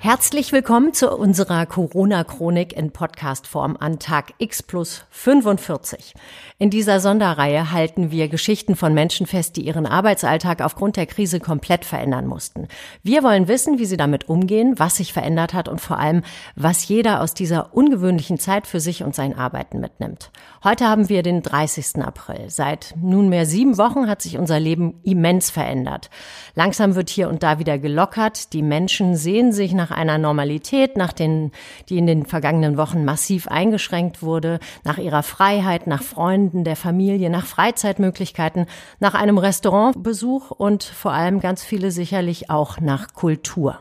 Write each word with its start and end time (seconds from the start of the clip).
Herzlich 0.00 0.52
willkommen 0.52 0.94
zu 0.94 1.10
unserer 1.10 1.66
Corona-Chronik 1.66 2.72
in 2.72 2.92
Podcastform 2.92 3.76
an 3.80 3.98
Tag 3.98 4.32
X 4.38 4.62
plus 4.62 5.04
45. 5.10 6.14
In 6.60 6.70
dieser 6.70 7.00
Sonderreihe 7.00 7.72
halten 7.72 8.12
wir 8.12 8.28
Geschichten 8.28 8.76
von 8.76 8.94
Menschen 8.94 9.26
fest, 9.26 9.56
die 9.56 9.62
ihren 9.62 9.86
Arbeitsalltag 9.86 10.62
aufgrund 10.62 10.96
der 10.96 11.06
Krise 11.06 11.40
komplett 11.40 11.84
verändern 11.84 12.28
mussten. 12.28 12.68
Wir 13.02 13.24
wollen 13.24 13.48
wissen, 13.48 13.80
wie 13.80 13.86
sie 13.86 13.96
damit 13.96 14.28
umgehen, 14.28 14.78
was 14.78 14.98
sich 14.98 15.12
verändert 15.12 15.52
hat 15.52 15.68
und 15.68 15.80
vor 15.80 15.98
allem, 15.98 16.22
was 16.54 16.86
jeder 16.86 17.20
aus 17.20 17.34
dieser 17.34 17.74
ungewöhnlichen 17.74 18.38
Zeit 18.38 18.68
für 18.68 18.78
sich 18.78 19.02
und 19.02 19.16
sein 19.16 19.36
Arbeiten 19.36 19.80
mitnimmt. 19.80 20.30
Heute 20.62 20.86
haben 20.86 21.08
wir 21.08 21.24
den 21.24 21.42
30. 21.42 22.04
April. 22.04 22.50
Seit 22.50 22.94
nunmehr 23.00 23.46
sieben 23.46 23.78
Wochen 23.78 24.08
hat 24.08 24.22
sich 24.22 24.38
unser 24.38 24.60
Leben 24.60 25.00
immens 25.02 25.50
verändert. 25.50 26.08
Langsam 26.54 26.94
wird 26.94 27.10
hier 27.10 27.28
und 27.28 27.42
da 27.42 27.58
wieder 27.58 27.78
gelockert. 27.78 28.52
Die 28.52 28.62
Menschen 28.62 29.16
sehen 29.16 29.52
sich 29.52 29.72
nach 29.72 29.87
einer 29.90 30.18
Normalität, 30.18 30.96
nach 30.96 31.12
den, 31.12 31.52
die 31.88 31.98
in 31.98 32.06
den 32.06 32.26
vergangenen 32.26 32.76
Wochen 32.76 33.04
massiv 33.04 33.48
eingeschränkt 33.48 34.22
wurde, 34.22 34.60
nach 34.84 34.98
ihrer 34.98 35.22
Freiheit, 35.22 35.86
nach 35.86 36.02
Freunden, 36.02 36.64
der 36.64 36.76
Familie, 36.76 37.30
nach 37.30 37.46
Freizeitmöglichkeiten, 37.46 38.66
nach 39.00 39.14
einem 39.14 39.38
Restaurantbesuch 39.38 40.50
und 40.50 40.84
vor 40.84 41.12
allem 41.12 41.40
ganz 41.40 41.62
viele 41.64 41.90
sicherlich 41.90 42.50
auch 42.50 42.80
nach 42.80 43.14
Kultur. 43.14 43.80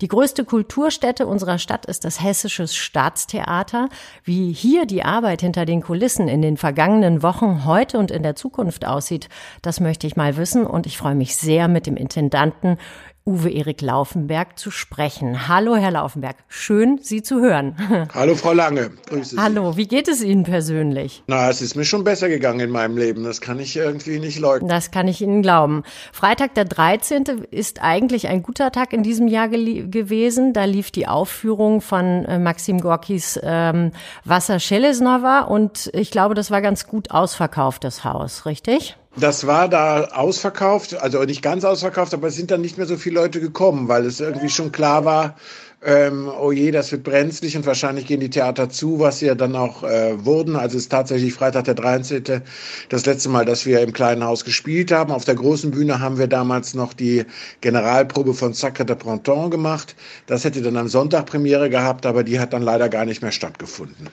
Die 0.00 0.08
größte 0.08 0.44
Kulturstätte 0.44 1.26
unserer 1.26 1.58
Stadt 1.58 1.86
ist 1.86 2.04
das 2.04 2.22
Hessische 2.22 2.66
Staatstheater. 2.66 3.88
Wie 4.24 4.52
hier 4.52 4.86
die 4.86 5.04
Arbeit 5.04 5.40
hinter 5.40 5.64
den 5.64 5.82
Kulissen 5.82 6.28
in 6.28 6.42
den 6.42 6.56
vergangenen 6.56 7.22
Wochen, 7.22 7.64
heute 7.64 7.98
und 7.98 8.10
in 8.10 8.22
der 8.22 8.36
Zukunft 8.36 8.86
aussieht, 8.86 9.28
das 9.62 9.80
möchte 9.80 10.06
ich 10.06 10.16
mal 10.16 10.36
wissen 10.36 10.66
und 10.66 10.86
ich 10.86 10.98
freue 10.98 11.14
mich 11.14 11.36
sehr 11.36 11.68
mit 11.68 11.86
dem 11.86 11.96
Intendanten 11.96 12.78
Uwe 13.24 13.50
Erik 13.50 13.80
Laufenberg 13.82 14.58
zu 14.58 14.72
sprechen. 14.72 15.46
Hallo, 15.46 15.76
Herr 15.76 15.92
Laufenberg. 15.92 16.36
Schön, 16.48 16.98
Sie 17.02 17.22
zu 17.22 17.40
hören. 17.40 17.76
Hallo, 18.14 18.34
Frau 18.34 18.52
Lange. 18.52 18.90
Grüße 19.06 19.36
Sie. 19.36 19.40
Hallo, 19.40 19.76
wie 19.76 19.86
geht 19.86 20.08
es 20.08 20.22
Ihnen 20.24 20.42
persönlich? 20.42 21.22
Na, 21.28 21.48
es 21.48 21.62
ist 21.62 21.76
mir 21.76 21.84
schon 21.84 22.02
besser 22.02 22.28
gegangen 22.28 22.58
in 22.58 22.70
meinem 22.70 22.96
Leben. 22.96 23.22
Das 23.22 23.40
kann 23.40 23.60
ich 23.60 23.76
irgendwie 23.76 24.18
nicht 24.18 24.40
leugnen. 24.40 24.68
Das 24.68 24.90
kann 24.90 25.06
ich 25.06 25.20
Ihnen 25.20 25.40
glauben. 25.40 25.84
Freitag, 26.12 26.54
der 26.54 26.64
13. 26.64 27.44
ist 27.52 27.80
eigentlich 27.80 28.26
ein 28.26 28.42
guter 28.42 28.72
Tag 28.72 28.92
in 28.92 29.04
diesem 29.04 29.28
Jahr 29.28 29.48
gewesen. 29.48 30.52
Da 30.52 30.64
lief 30.64 30.90
die 30.90 31.06
Aufführung 31.06 31.80
von 31.80 32.24
äh, 32.24 32.40
Maxim 32.40 32.80
Gorkis 32.80 33.38
ähm, 33.40 33.92
Wasser 34.24 34.58
Schelesnova 34.58 35.42
und 35.42 35.90
ich 35.94 36.10
glaube, 36.10 36.34
das 36.34 36.50
war 36.50 36.60
ganz 36.60 36.88
gut 36.88 37.12
ausverkauft, 37.12 37.84
das 37.84 38.02
Haus, 38.02 38.46
richtig? 38.46 38.96
Das 39.16 39.46
war 39.46 39.68
da 39.68 40.04
ausverkauft, 40.04 40.94
also 40.94 41.22
nicht 41.24 41.42
ganz 41.42 41.64
ausverkauft, 41.64 42.14
aber 42.14 42.28
es 42.28 42.36
sind 42.36 42.50
dann 42.50 42.62
nicht 42.62 42.78
mehr 42.78 42.86
so 42.86 42.96
viele 42.96 43.16
Leute 43.16 43.40
gekommen, 43.40 43.88
weil 43.88 44.06
es 44.06 44.20
irgendwie 44.20 44.48
schon 44.48 44.72
klar 44.72 45.04
war, 45.04 45.36
ähm, 45.84 46.30
oh 46.40 46.52
je, 46.52 46.70
das 46.70 46.92
wird 46.92 47.02
brenzlig 47.02 47.56
und 47.56 47.66
wahrscheinlich 47.66 48.06
gehen 48.06 48.20
die 48.20 48.30
Theater 48.30 48.68
zu, 48.68 49.00
was 49.00 49.18
sie 49.18 49.26
ja 49.26 49.34
dann 49.34 49.56
auch 49.56 49.82
äh, 49.82 50.24
wurden. 50.24 50.54
Also 50.54 50.76
es 50.76 50.84
ist 50.84 50.92
tatsächlich 50.92 51.34
Freitag 51.34 51.64
der 51.64 51.74
13. 51.74 52.42
das 52.88 53.04
letzte 53.04 53.28
Mal, 53.28 53.44
dass 53.44 53.66
wir 53.66 53.80
im 53.80 53.92
kleinen 53.92 54.22
Haus 54.22 54.44
gespielt 54.44 54.92
haben. 54.92 55.12
Auf 55.12 55.24
der 55.24 55.34
großen 55.34 55.72
Bühne 55.72 55.98
haben 55.98 56.18
wir 56.18 56.28
damals 56.28 56.74
noch 56.74 56.92
die 56.92 57.24
Generalprobe 57.60 58.34
von 58.34 58.52
Sacre 58.52 58.84
de 58.84 58.94
Printemps 58.96 59.50
gemacht. 59.50 59.96
Das 60.26 60.44
hätte 60.44 60.62
dann 60.62 60.76
am 60.76 60.88
Sonntag 60.88 61.26
Premiere 61.26 61.68
gehabt, 61.68 62.06
aber 62.06 62.22
die 62.22 62.38
hat 62.38 62.52
dann 62.52 62.62
leider 62.62 62.88
gar 62.88 63.04
nicht 63.04 63.22
mehr 63.22 63.32
stattgefunden. 63.32 64.08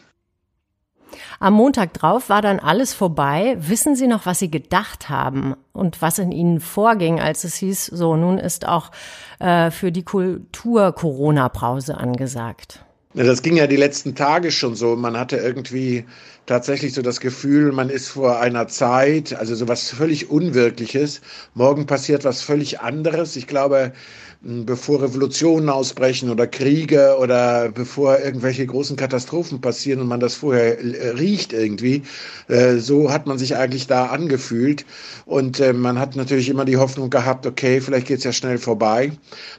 Am 1.41 1.53
Montag 1.53 1.93
drauf 1.93 2.27
war 2.27 2.41
dann 2.41 2.59
alles 2.59 2.93
vorbei. 2.93 3.55
Wissen 3.59 3.95
Sie 3.95 4.07
noch, 4.07 4.25
was 4.25 4.39
Sie 4.39 4.51
gedacht 4.51 5.09
haben 5.09 5.55
und 5.71 6.01
was 6.01 6.19
in 6.19 6.33
Ihnen 6.33 6.59
vorging, 6.59 7.21
als 7.21 7.45
es 7.45 7.55
hieß, 7.55 7.85
so, 7.85 8.17
nun 8.17 8.37
ist 8.37 8.67
auch 8.67 8.91
äh, 9.39 9.71
für 9.71 9.93
die 9.93 10.03
Kultur 10.03 10.91
Corona-Pause 10.91 11.97
angesagt? 11.97 12.83
Das 13.13 13.41
ging 13.41 13.57
ja 13.57 13.65
die 13.65 13.75
letzten 13.75 14.13
Tage 14.15 14.51
schon 14.51 14.75
so. 14.75 14.95
Man 14.95 15.17
hatte 15.17 15.37
irgendwie 15.37 16.05
tatsächlich 16.45 16.93
so 16.93 17.01
das 17.01 17.19
Gefühl, 17.19 17.71
man 17.71 17.89
ist 17.89 18.09
vor 18.09 18.39
einer 18.39 18.67
Zeit, 18.67 19.33
also 19.33 19.55
so 19.55 19.67
was 19.67 19.89
völlig 19.89 20.29
Unwirkliches. 20.29 21.21
Morgen 21.53 21.87
passiert 21.87 22.23
was 22.23 22.41
völlig 22.41 22.81
anderes. 22.81 23.35
Ich 23.35 23.47
glaube, 23.47 23.93
bevor 24.41 25.01
Revolutionen 25.01 25.69
ausbrechen 25.69 26.29
oder 26.29 26.47
Kriege 26.47 27.17
oder 27.19 27.69
bevor 27.69 28.19
irgendwelche 28.19 28.65
großen 28.65 28.95
Katastrophen 28.95 29.59
passieren 29.59 29.99
und 29.99 30.07
man 30.07 30.21
das 30.21 30.35
vorher 30.35 30.79
äh, 30.79 31.09
riecht 31.09 31.51
irgendwie. 31.51 32.03
Äh, 32.47 32.77
so 32.77 33.11
hat 33.11 33.27
man 33.27 33.37
sich 33.37 33.57
eigentlich 33.57 33.87
da 33.87 34.05
angefühlt. 34.07 34.85
Und 35.25 35.59
äh, 35.59 35.73
man 35.73 35.99
hat 35.99 36.15
natürlich 36.15 36.47
immer 36.47 36.63
die 36.63 36.77
Hoffnung 36.77 37.09
gehabt, 37.09 37.45
okay, 37.45 37.81
vielleicht 37.81 38.07
geht's 38.07 38.23
ja 38.23 38.31
schnell 38.31 38.57
vorbei. 38.57 39.11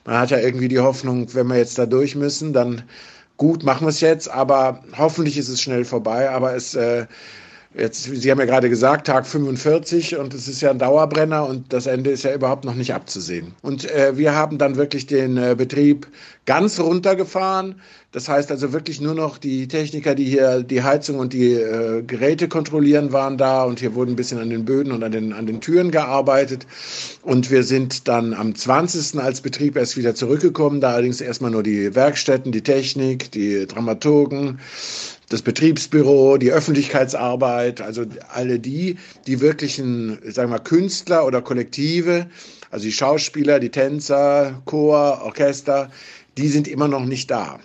Man 0.06 0.16
hat 0.16 0.30
ja 0.30 0.38
irgendwie 0.38 0.68
die 0.68 0.80
Hoffnung, 0.80 1.26
wenn 1.34 1.48
wir 1.48 1.58
jetzt 1.58 1.78
da 1.78 1.84
durch 1.84 2.16
müssen, 2.16 2.54
dann 2.54 2.82
gut, 3.36 3.64
machen 3.64 3.86
wir 3.86 3.90
es 3.90 4.00
jetzt, 4.00 4.30
aber 4.30 4.82
hoffentlich 4.96 5.36
ist 5.36 5.48
es 5.48 5.60
schnell 5.60 5.84
vorbei. 5.84 6.30
Aber 6.30 6.54
es 6.54 6.74
äh, 6.74 7.06
Jetzt, 7.72 8.02
Sie 8.02 8.30
haben 8.30 8.40
ja 8.40 8.46
gerade 8.46 8.68
gesagt, 8.68 9.06
Tag 9.06 9.24
45 9.24 10.16
und 10.16 10.34
es 10.34 10.48
ist 10.48 10.60
ja 10.60 10.70
ein 10.70 10.80
Dauerbrenner 10.80 11.46
und 11.46 11.72
das 11.72 11.86
Ende 11.86 12.10
ist 12.10 12.24
ja 12.24 12.34
überhaupt 12.34 12.64
noch 12.64 12.74
nicht 12.74 12.92
abzusehen. 12.92 13.54
Und 13.62 13.88
äh, 13.88 14.16
wir 14.16 14.34
haben 14.34 14.58
dann 14.58 14.74
wirklich 14.74 15.06
den 15.06 15.36
äh, 15.36 15.54
Betrieb 15.56 16.08
ganz 16.46 16.80
runtergefahren. 16.80 17.80
Das 18.12 18.28
heißt 18.28 18.50
also 18.50 18.72
wirklich 18.72 19.00
nur 19.00 19.14
noch 19.14 19.38
die 19.38 19.68
Techniker, 19.68 20.16
die 20.16 20.24
hier 20.24 20.64
die 20.64 20.82
Heizung 20.82 21.20
und 21.20 21.32
die 21.32 21.52
äh, 21.52 22.02
Geräte 22.02 22.48
kontrollieren, 22.48 23.12
waren 23.12 23.38
da 23.38 23.62
und 23.62 23.78
hier 23.78 23.94
wurden 23.94 24.10
ein 24.10 24.16
bisschen 24.16 24.40
an 24.40 24.50
den 24.50 24.64
Böden 24.64 24.90
und 24.90 25.04
an 25.04 25.12
den, 25.12 25.32
an 25.32 25.46
den 25.46 25.60
Türen 25.60 25.92
gearbeitet. 25.92 26.66
Und 27.22 27.52
wir 27.52 27.62
sind 27.62 28.08
dann 28.08 28.34
am 28.34 28.52
20. 28.52 29.20
als 29.20 29.40
Betrieb 29.40 29.76
erst 29.76 29.96
wieder 29.96 30.16
zurückgekommen, 30.16 30.80
da 30.80 30.90
allerdings 30.94 31.20
erstmal 31.20 31.52
nur 31.52 31.62
die 31.62 31.94
Werkstätten, 31.94 32.50
die 32.50 32.62
Technik, 32.62 33.30
die 33.30 33.64
Dramaturgen, 33.68 34.58
das 35.28 35.42
Betriebsbüro, 35.42 36.36
die 36.36 36.50
Öffentlichkeitsarbeit, 36.50 37.80
also 37.80 38.06
alle 38.34 38.58
die, 38.58 38.96
die 39.28 39.40
wirklichen, 39.40 40.18
sagen 40.24 40.50
wir 40.50 40.56
mal, 40.56 40.64
Künstler 40.64 41.24
oder 41.24 41.42
Kollektive, 41.42 42.26
also 42.72 42.86
die 42.86 42.92
Schauspieler, 42.92 43.60
die 43.60 43.70
Tänzer, 43.70 44.60
Chor, 44.64 45.20
Orchester, 45.22 45.92
die 46.36 46.48
sind 46.48 46.66
immer 46.66 46.88
noch 46.88 47.04
nicht 47.04 47.30
da. 47.30 47.60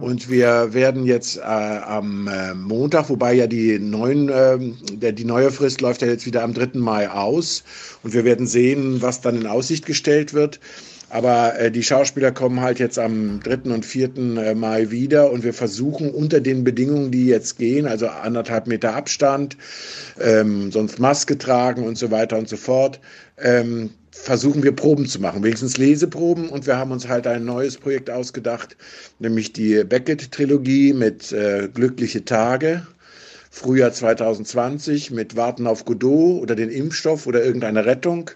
Und 0.00 0.28
wir 0.28 0.74
werden 0.74 1.06
jetzt 1.06 1.36
äh, 1.36 1.42
am 1.42 2.26
äh, 2.26 2.52
Montag, 2.54 3.10
wobei 3.10 3.34
ja 3.34 3.46
die, 3.46 3.78
neuen, 3.78 4.28
äh, 4.28 4.58
der, 4.92 5.12
die 5.12 5.24
neue 5.24 5.52
Frist 5.52 5.80
läuft 5.80 6.02
ja 6.02 6.08
jetzt 6.08 6.26
wieder 6.26 6.42
am 6.42 6.52
3. 6.52 6.70
Mai 6.78 7.08
aus. 7.08 7.62
Und 8.02 8.12
wir 8.12 8.24
werden 8.24 8.46
sehen, 8.46 9.02
was 9.02 9.20
dann 9.20 9.36
in 9.36 9.46
Aussicht 9.46 9.86
gestellt 9.86 10.34
wird. 10.34 10.58
Aber 11.10 11.56
äh, 11.60 11.70
die 11.70 11.84
Schauspieler 11.84 12.32
kommen 12.32 12.60
halt 12.60 12.80
jetzt 12.80 12.98
am 12.98 13.38
3. 13.38 13.72
und 13.72 13.86
4. 13.86 14.16
Äh, 14.16 14.54
Mai 14.56 14.90
wieder 14.90 15.30
und 15.30 15.44
wir 15.44 15.54
versuchen 15.54 16.10
unter 16.10 16.40
den 16.40 16.64
Bedingungen, 16.64 17.12
die 17.12 17.26
jetzt 17.26 17.56
gehen, 17.56 17.86
also 17.86 18.08
anderthalb 18.08 18.66
Meter 18.66 18.96
Abstand, 18.96 19.56
ähm, 20.20 20.72
sonst 20.72 20.98
Maske 20.98 21.38
tragen 21.38 21.84
und 21.84 21.96
so 21.98 22.10
weiter 22.10 22.36
und 22.36 22.48
so 22.48 22.56
fort, 22.56 22.98
ähm, 23.38 23.90
versuchen 24.14 24.62
wir 24.62 24.72
Proben 24.72 25.06
zu 25.06 25.20
machen, 25.20 25.42
wenigstens 25.42 25.76
Leseproben. 25.76 26.48
Und 26.48 26.66
wir 26.66 26.78
haben 26.78 26.92
uns 26.92 27.08
halt 27.08 27.26
ein 27.26 27.44
neues 27.44 27.76
Projekt 27.76 28.08
ausgedacht, 28.08 28.76
nämlich 29.18 29.52
die 29.52 29.84
Beckett-Trilogie 29.84 30.92
mit 30.92 31.32
äh, 31.32 31.68
Glückliche 31.72 32.24
Tage 32.24 32.86
Frühjahr 33.54 33.92
2020 33.92 35.12
mit 35.12 35.36
Warten 35.36 35.68
auf 35.68 35.84
Godot 35.84 36.42
oder 36.42 36.56
den 36.56 36.70
Impfstoff 36.70 37.28
oder 37.28 37.44
irgendeine 37.44 37.86
Rettung. 37.86 38.32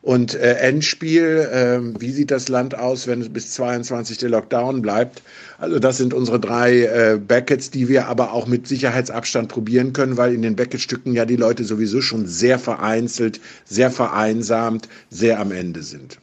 Und 0.00 0.34
äh, 0.34 0.54
Endspiel, 0.54 1.40
äh, 1.52 2.00
wie 2.00 2.10
sieht 2.10 2.30
das 2.30 2.48
Land 2.48 2.74
aus, 2.74 3.06
wenn 3.06 3.20
es 3.20 3.28
bis 3.28 3.52
22 3.52 4.16
der 4.16 4.30
Lockdown 4.30 4.80
bleibt? 4.80 5.22
Also 5.58 5.78
das 5.78 5.98
sind 5.98 6.14
unsere 6.14 6.40
drei 6.40 6.84
äh, 6.84 7.18
Beckets, 7.18 7.70
die 7.70 7.88
wir 7.90 8.06
aber 8.06 8.32
auch 8.32 8.46
mit 8.46 8.66
Sicherheitsabstand 8.66 9.48
probieren 9.50 9.92
können, 9.92 10.16
weil 10.16 10.32
in 10.32 10.40
den 10.40 10.56
Beckett-Stücken 10.56 11.12
ja 11.12 11.26
die 11.26 11.36
Leute 11.36 11.64
sowieso 11.64 12.00
schon 12.00 12.26
sehr 12.26 12.58
vereinzelt, 12.58 13.42
sehr 13.66 13.90
vereinsamt, 13.90 14.88
sehr 15.10 15.38
am 15.38 15.52
Ende 15.52 15.82
sind. 15.82 16.18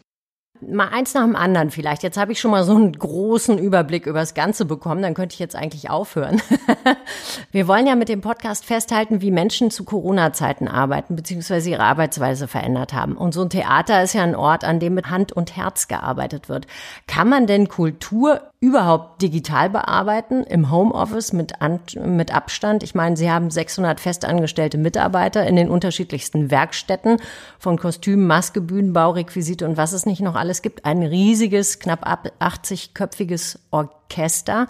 Mal 0.62 0.90
eins 0.90 1.14
nach 1.14 1.24
dem 1.24 1.38
anderen 1.38 1.72
vielleicht. 1.72 2.04
Jetzt 2.04 2.18
habe 2.18 2.34
ich 2.34 2.40
schon 2.42 2.52
mal 2.52 2.66
so 2.66 2.76
einen 2.76 2.92
großen 2.92 3.58
Überblick 3.58 4.06
über 4.06 4.20
das 4.20 4.34
Ganze 4.34 4.66
bekommen. 4.66 5.02
Dann 5.02 5.14
könnte 5.14 5.34
ich 5.34 5.40
jetzt 5.40 5.56
eigentlich 5.56 5.90
aufhören. 5.90 6.42
Wir 7.52 7.68
wollen 7.68 7.88
ja 7.88 7.96
mit 7.96 8.10
dem 8.10 8.20
Podcast 8.20 8.66
festhalten, 8.66 9.22
wie 9.22 9.32
Menschen 9.32 9.72
zu 9.72 9.86
Corona-Zeiten 9.86 10.68
arbeiten 10.68 11.16
bzw. 11.16 11.70
ihre 11.70 11.84
Arbeitsweise 11.84 12.48
verändert 12.50 12.94
haben. 12.94 13.16
Und 13.16 13.34
so 13.34 13.44
ein 13.44 13.50
Theater 13.50 14.04
ist 14.04 14.14
ja 14.14 14.24
ein 14.24 14.36
Ort, 14.36 14.66
an 14.66 14.82
dem 14.82 14.96
mit 14.96 15.10
Hand 15.10 15.32
und 15.32 15.56
Herz 15.56 15.88
gearbeitet 15.88 16.50
wird. 16.50 16.68
Kann 17.08 17.30
man 17.30 17.48
denn 17.48 17.70
Kultur 17.70 18.42
überhaupt 18.62 19.22
digital 19.22 19.70
bearbeiten 19.70 20.44
im 20.44 20.70
Homeoffice 20.70 21.32
mit, 21.32 21.62
An 21.62 21.80
mit 22.06 22.34
Abstand? 22.34 22.84
Ich 22.84 22.94
meine, 22.94 23.16
Sie 23.16 23.32
haben 23.32 23.50
600 23.50 24.00
festangestellte 24.00 24.78
Mitarbeiter 24.78 25.48
in 25.48 25.56
den 25.56 25.70
unterschiedlichsten 25.70 26.52
Werkstätten 26.52 27.18
von 27.58 27.78
Kostümen, 27.78 28.28
Maske, 28.28 28.60
Bühnenbau, 28.60 29.12
Requisite 29.12 29.66
und 29.66 29.78
was 29.78 29.94
es 29.94 30.06
nicht 30.06 30.22
noch 30.22 30.36
alles 30.36 30.62
gibt. 30.62 30.84
Ein 30.84 31.04
riesiges, 31.04 31.80
knapp 31.80 32.06
80-köpfiges 32.06 33.60
Orchester. 33.72 34.68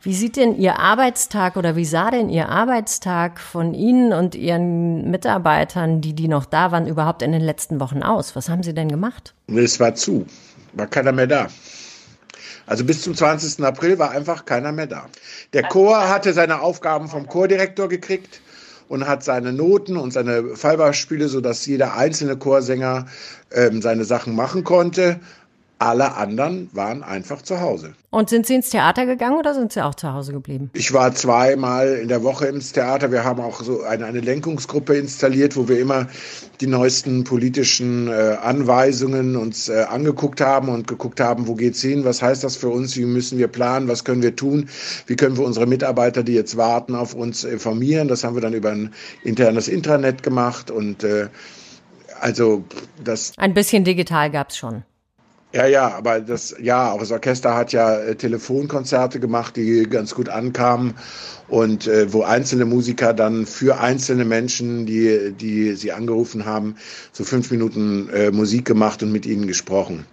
Wie 0.00 0.14
sieht 0.14 0.36
denn 0.36 0.56
Ihr 0.56 0.78
Arbeitstag 0.78 1.56
oder 1.56 1.76
wie 1.76 1.84
sah 1.84 2.10
denn 2.10 2.30
Ihr 2.30 2.48
Arbeitstag 2.48 3.38
von 3.38 3.74
Ihnen 3.74 4.14
und 4.14 4.34
Ihren 4.34 5.10
Mitarbeitern, 5.10 6.00
die 6.00 6.14
die 6.14 6.28
noch 6.28 6.46
da 6.46 6.70
waren, 6.70 6.86
überhaupt 6.86 7.20
in 7.20 7.32
den 7.32 7.42
letzten 7.42 7.80
Wochen 7.80 8.02
aus? 8.02 8.34
Was 8.34 8.48
haben 8.48 8.62
Sie 8.62 8.72
denn 8.72 8.88
gemacht? 8.88 9.34
Es 9.48 9.78
war 9.78 9.94
zu, 9.94 10.24
war 10.72 10.86
keiner 10.86 11.12
mehr 11.12 11.26
da. 11.26 11.48
Also 12.66 12.84
bis 12.84 13.02
zum 13.02 13.14
20. 13.14 13.64
April 13.64 13.98
war 13.98 14.10
einfach 14.10 14.44
keiner 14.44 14.72
mehr 14.72 14.86
da. 14.86 15.06
Der 15.52 15.62
Chor 15.62 16.08
hatte 16.08 16.32
seine 16.32 16.60
Aufgaben 16.60 17.08
vom 17.08 17.26
Chordirektor 17.28 17.88
gekriegt 17.88 18.40
und 18.88 19.06
hat 19.06 19.24
seine 19.24 19.52
Noten 19.52 19.96
und 19.96 20.12
seine 20.12 20.56
Fallbeispiele, 20.56 21.28
sodass 21.28 21.66
jeder 21.66 21.96
einzelne 21.96 22.36
Chorsänger 22.36 23.06
ähm, 23.52 23.82
seine 23.82 24.04
Sachen 24.04 24.34
machen 24.34 24.64
konnte. 24.64 25.20
Alle 25.78 26.14
anderen 26.14 26.70
waren 26.72 27.02
einfach 27.02 27.42
zu 27.42 27.60
Hause. 27.60 27.92
Und 28.08 28.30
sind 28.30 28.46
Sie 28.46 28.54
ins 28.54 28.70
Theater 28.70 29.04
gegangen 29.04 29.36
oder 29.36 29.52
sind 29.52 29.72
Sie 29.72 29.84
auch 29.84 29.94
zu 29.94 30.10
Hause 30.10 30.32
geblieben? 30.32 30.70
Ich 30.72 30.94
war 30.94 31.14
zweimal 31.14 31.98
in 32.00 32.08
der 32.08 32.22
Woche 32.22 32.46
ins 32.46 32.72
Theater. 32.72 33.12
Wir 33.12 33.24
haben 33.24 33.42
auch 33.42 33.60
so 33.62 33.82
eine, 33.82 34.06
eine 34.06 34.20
Lenkungsgruppe 34.20 34.96
installiert, 34.96 35.54
wo 35.54 35.68
wir 35.68 35.78
immer 35.78 36.08
die 36.62 36.66
neuesten 36.66 37.24
politischen 37.24 38.08
äh, 38.08 38.38
Anweisungen 38.42 39.36
uns 39.36 39.68
äh, 39.68 39.82
angeguckt 39.82 40.40
haben 40.40 40.70
und 40.70 40.86
geguckt 40.86 41.20
haben, 41.20 41.46
wo 41.46 41.54
geht's 41.54 41.82
hin, 41.82 42.06
was 42.06 42.22
heißt 42.22 42.42
das 42.42 42.56
für 42.56 42.70
uns, 42.70 42.96
wie 42.96 43.04
müssen 43.04 43.36
wir 43.36 43.48
planen, 43.48 43.86
was 43.86 44.04
können 44.04 44.22
wir 44.22 44.34
tun, 44.34 44.70
wie 45.06 45.16
können 45.16 45.36
wir 45.36 45.44
unsere 45.44 45.66
Mitarbeiter, 45.66 46.22
die 46.22 46.32
jetzt 46.32 46.56
warten, 46.56 46.94
auf 46.94 47.12
uns 47.12 47.44
informieren. 47.44 48.08
Das 48.08 48.24
haben 48.24 48.34
wir 48.34 48.40
dann 48.40 48.54
über 48.54 48.70
ein 48.70 48.94
internes 49.24 49.68
Intranet 49.68 50.22
gemacht 50.22 50.70
und 50.70 51.04
äh, 51.04 51.28
also 52.18 52.64
das. 53.04 53.32
Ein 53.36 53.52
bisschen 53.52 53.84
digital 53.84 54.30
gab's 54.30 54.56
schon. 54.56 54.84
Ja, 55.56 55.64
ja, 55.64 55.88
aber 55.96 56.20
das, 56.20 56.54
ja, 56.60 56.92
auch 56.92 56.98
das 56.98 57.10
Orchester 57.10 57.54
hat 57.54 57.72
ja 57.72 57.96
äh, 57.96 58.14
Telefonkonzerte 58.14 59.20
gemacht, 59.20 59.56
die 59.56 59.84
ganz 59.84 60.14
gut 60.14 60.28
ankamen 60.28 60.92
und 61.48 61.86
äh, 61.86 62.12
wo 62.12 62.24
einzelne 62.24 62.66
Musiker 62.66 63.14
dann 63.14 63.46
für 63.46 63.80
einzelne 63.80 64.26
Menschen, 64.26 64.84
die, 64.84 65.32
die 65.32 65.72
sie 65.72 65.92
angerufen 65.92 66.44
haben, 66.44 66.76
so 67.10 67.24
fünf 67.24 67.50
Minuten 67.50 68.10
äh, 68.10 68.30
Musik 68.32 68.66
gemacht 68.66 69.02
und 69.02 69.12
mit 69.12 69.24
ihnen 69.24 69.46
gesprochen. 69.46 70.04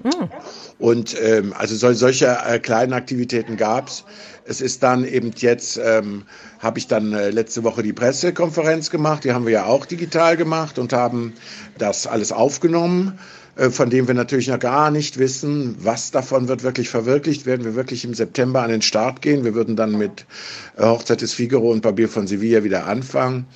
Mhm. 0.00 0.30
Und 0.78 1.20
ähm, 1.20 1.52
also 1.58 1.74
sol 1.74 1.96
solche 1.96 2.38
äh, 2.46 2.60
kleinen 2.60 2.92
Aktivitäten 2.92 3.56
gab's. 3.56 4.04
Es 4.44 4.60
ist 4.60 4.84
dann 4.84 5.04
eben 5.04 5.32
jetzt, 5.34 5.76
ähm, 5.82 6.22
habe 6.60 6.78
ich 6.78 6.86
dann 6.86 7.14
äh, 7.14 7.30
letzte 7.30 7.64
Woche 7.64 7.82
die 7.82 7.92
Pressekonferenz 7.92 8.90
gemacht, 8.90 9.24
die 9.24 9.32
haben 9.32 9.44
wir 9.44 9.52
ja 9.54 9.64
auch 9.64 9.86
digital 9.86 10.36
gemacht 10.36 10.78
und 10.78 10.92
haben 10.92 11.32
das 11.78 12.06
alles 12.06 12.30
aufgenommen. 12.30 13.18
Äh, 13.56 13.70
von 13.70 13.90
dem 13.90 14.06
wir 14.06 14.14
natürlich 14.14 14.48
noch 14.48 14.58
gar 14.58 14.90
nicht 14.90 15.18
wissen, 15.18 15.76
was 15.78 16.10
davon 16.10 16.48
wird 16.48 16.62
wirklich 16.62 16.88
verwirklicht. 16.88 17.46
Werden 17.46 17.64
wir 17.64 17.74
wirklich 17.74 18.04
im 18.04 18.14
September 18.14 18.62
an 18.62 18.70
den 18.70 18.82
Start 18.82 19.22
gehen? 19.22 19.44
Wir 19.44 19.54
würden 19.54 19.76
dann 19.76 19.96
mit 19.96 20.26
äh, 20.76 20.82
Hochzeit 20.82 21.20
des 21.20 21.34
Figaro 21.34 21.70
und 21.70 21.82
Barbier 21.82 22.08
von 22.08 22.26
Sevilla 22.26 22.64
wieder 22.64 22.86
anfangen. 22.86 23.46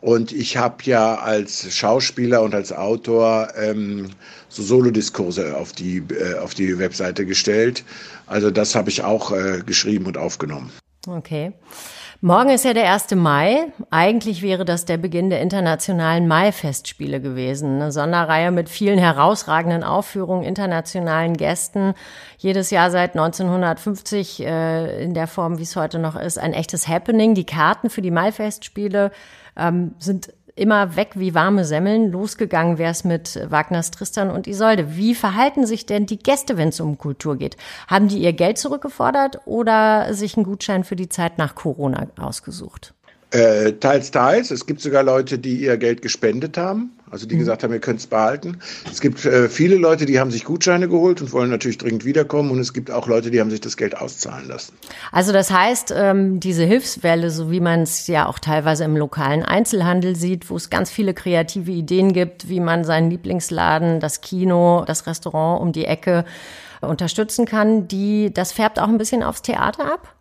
Und 0.00 0.32
ich 0.32 0.56
habe 0.56 0.82
ja 0.84 1.14
als 1.14 1.74
Schauspieler 1.74 2.42
und 2.42 2.54
als 2.56 2.72
Autor 2.72 3.48
ähm, 3.56 4.10
so 4.48 4.62
Solodiskurse 4.62 5.56
auf 5.56 5.72
die, 5.72 5.98
äh, 5.98 6.38
auf 6.38 6.54
die 6.54 6.78
Webseite 6.78 7.24
gestellt. 7.24 7.84
Also 8.26 8.50
das 8.50 8.74
habe 8.74 8.90
ich 8.90 9.02
auch 9.04 9.30
äh, 9.30 9.62
geschrieben 9.64 10.06
und 10.06 10.18
aufgenommen. 10.18 10.70
Okay. 11.06 11.52
Morgen 12.24 12.50
ist 12.50 12.64
ja 12.64 12.72
der 12.72 12.92
1. 12.92 13.16
Mai. 13.16 13.72
Eigentlich 13.90 14.42
wäre 14.42 14.64
das 14.64 14.84
der 14.84 14.96
Beginn 14.96 15.28
der 15.28 15.40
internationalen 15.40 16.28
Mai-Festspiele 16.28 17.20
gewesen. 17.20 17.82
Eine 17.82 17.90
Sonderreihe 17.90 18.52
mit 18.52 18.68
vielen 18.68 19.00
herausragenden 19.00 19.82
Aufführungen, 19.82 20.44
internationalen 20.44 21.36
Gästen. 21.36 21.94
Jedes 22.38 22.70
Jahr 22.70 22.92
seit 22.92 23.16
1950 23.16 24.38
äh, 24.38 25.02
in 25.02 25.14
der 25.14 25.26
Form, 25.26 25.58
wie 25.58 25.64
es 25.64 25.74
heute 25.74 25.98
noch 25.98 26.14
ist, 26.14 26.38
ein 26.38 26.52
echtes 26.52 26.86
Happening. 26.86 27.34
Die 27.34 27.44
Karten 27.44 27.90
für 27.90 28.02
die 28.02 28.12
Mai-Festspiele 28.12 29.10
ähm, 29.56 29.96
sind 29.98 30.32
immer 30.54 30.96
weg 30.96 31.10
wie 31.14 31.34
warme 31.34 31.64
Semmeln. 31.64 32.10
Losgegangen 32.10 32.78
wäre 32.78 32.92
es 32.92 33.04
mit 33.04 33.38
Wagners 33.50 33.90
Tristan 33.90 34.30
und 34.30 34.46
Isolde. 34.46 34.96
Wie 34.96 35.14
verhalten 35.14 35.66
sich 35.66 35.86
denn 35.86 36.06
die 36.06 36.18
Gäste, 36.18 36.56
wenn 36.56 36.68
es 36.68 36.80
um 36.80 36.98
Kultur 36.98 37.36
geht? 37.36 37.56
Haben 37.88 38.08
die 38.08 38.18
ihr 38.18 38.32
Geld 38.32 38.58
zurückgefordert 38.58 39.40
oder 39.46 40.12
sich 40.14 40.36
einen 40.36 40.44
Gutschein 40.44 40.84
für 40.84 40.96
die 40.96 41.08
Zeit 41.08 41.38
nach 41.38 41.54
Corona 41.54 42.06
ausgesucht? 42.18 42.94
Äh, 43.30 43.72
teils, 43.72 44.10
teils. 44.10 44.50
Es 44.50 44.66
gibt 44.66 44.80
sogar 44.80 45.02
Leute, 45.02 45.38
die 45.38 45.56
ihr 45.56 45.78
Geld 45.78 46.02
gespendet 46.02 46.58
haben. 46.58 46.92
Also 47.12 47.26
die 47.26 47.36
gesagt 47.36 47.62
haben, 47.62 47.72
ihr 47.74 47.78
könnt 47.78 48.00
es 48.00 48.06
behalten. 48.06 48.58
Es 48.90 49.02
gibt 49.02 49.24
äh, 49.26 49.50
viele 49.50 49.76
Leute, 49.76 50.06
die 50.06 50.18
haben 50.18 50.30
sich 50.30 50.44
Gutscheine 50.44 50.88
geholt 50.88 51.20
und 51.20 51.30
wollen 51.32 51.50
natürlich 51.50 51.76
dringend 51.76 52.06
wiederkommen. 52.06 52.50
Und 52.50 52.58
es 52.58 52.72
gibt 52.72 52.90
auch 52.90 53.06
Leute, 53.06 53.30
die 53.30 53.38
haben 53.38 53.50
sich 53.50 53.60
das 53.60 53.76
Geld 53.76 53.96
auszahlen 53.96 54.48
lassen. 54.48 54.72
Also 55.12 55.32
das 55.32 55.50
heißt, 55.50 55.92
ähm, 55.94 56.40
diese 56.40 56.64
Hilfswelle, 56.64 57.30
so 57.30 57.50
wie 57.50 57.60
man 57.60 57.82
es 57.82 58.06
ja 58.06 58.26
auch 58.26 58.38
teilweise 58.38 58.84
im 58.84 58.96
lokalen 58.96 59.44
Einzelhandel 59.44 60.16
sieht, 60.16 60.48
wo 60.48 60.56
es 60.56 60.70
ganz 60.70 60.90
viele 60.90 61.12
kreative 61.12 61.70
Ideen 61.70 62.14
gibt, 62.14 62.48
wie 62.48 62.60
man 62.60 62.82
seinen 62.84 63.10
Lieblingsladen, 63.10 64.00
das 64.00 64.22
Kino, 64.22 64.84
das 64.86 65.06
Restaurant 65.06 65.60
um 65.60 65.72
die 65.72 65.84
Ecke 65.84 66.24
unterstützen 66.80 67.44
kann, 67.44 67.88
die, 67.88 68.32
das 68.32 68.52
färbt 68.52 68.80
auch 68.80 68.88
ein 68.88 68.96
bisschen 68.98 69.22
aufs 69.22 69.42
Theater 69.42 69.92
ab? 69.92 70.14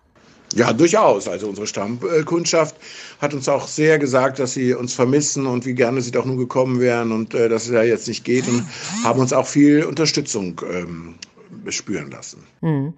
Ja, 0.53 0.73
durchaus. 0.73 1.27
Also 1.27 1.47
unsere 1.47 1.67
Stammkundschaft 1.67 2.75
hat 3.21 3.33
uns 3.33 3.47
auch 3.47 3.67
sehr 3.67 3.99
gesagt, 3.99 4.39
dass 4.39 4.53
sie 4.53 4.73
uns 4.73 4.93
vermissen 4.93 5.45
und 5.45 5.65
wie 5.65 5.73
gerne 5.73 6.01
sie 6.01 6.11
doch 6.11 6.25
nun 6.25 6.37
gekommen 6.37 6.79
wären 6.79 7.11
und 7.11 7.33
äh, 7.33 7.49
dass 7.49 7.65
es 7.65 7.71
ja 7.71 7.83
jetzt 7.83 8.07
nicht 8.07 8.23
geht 8.23 8.47
und 8.47 8.65
haben 9.03 9.19
uns 9.19 9.33
auch 9.33 9.47
viel 9.47 9.83
Unterstützung 9.83 10.61
ähm, 10.71 11.15
bespüren 11.63 12.11
lassen. 12.11 12.43
Hm. 12.61 12.93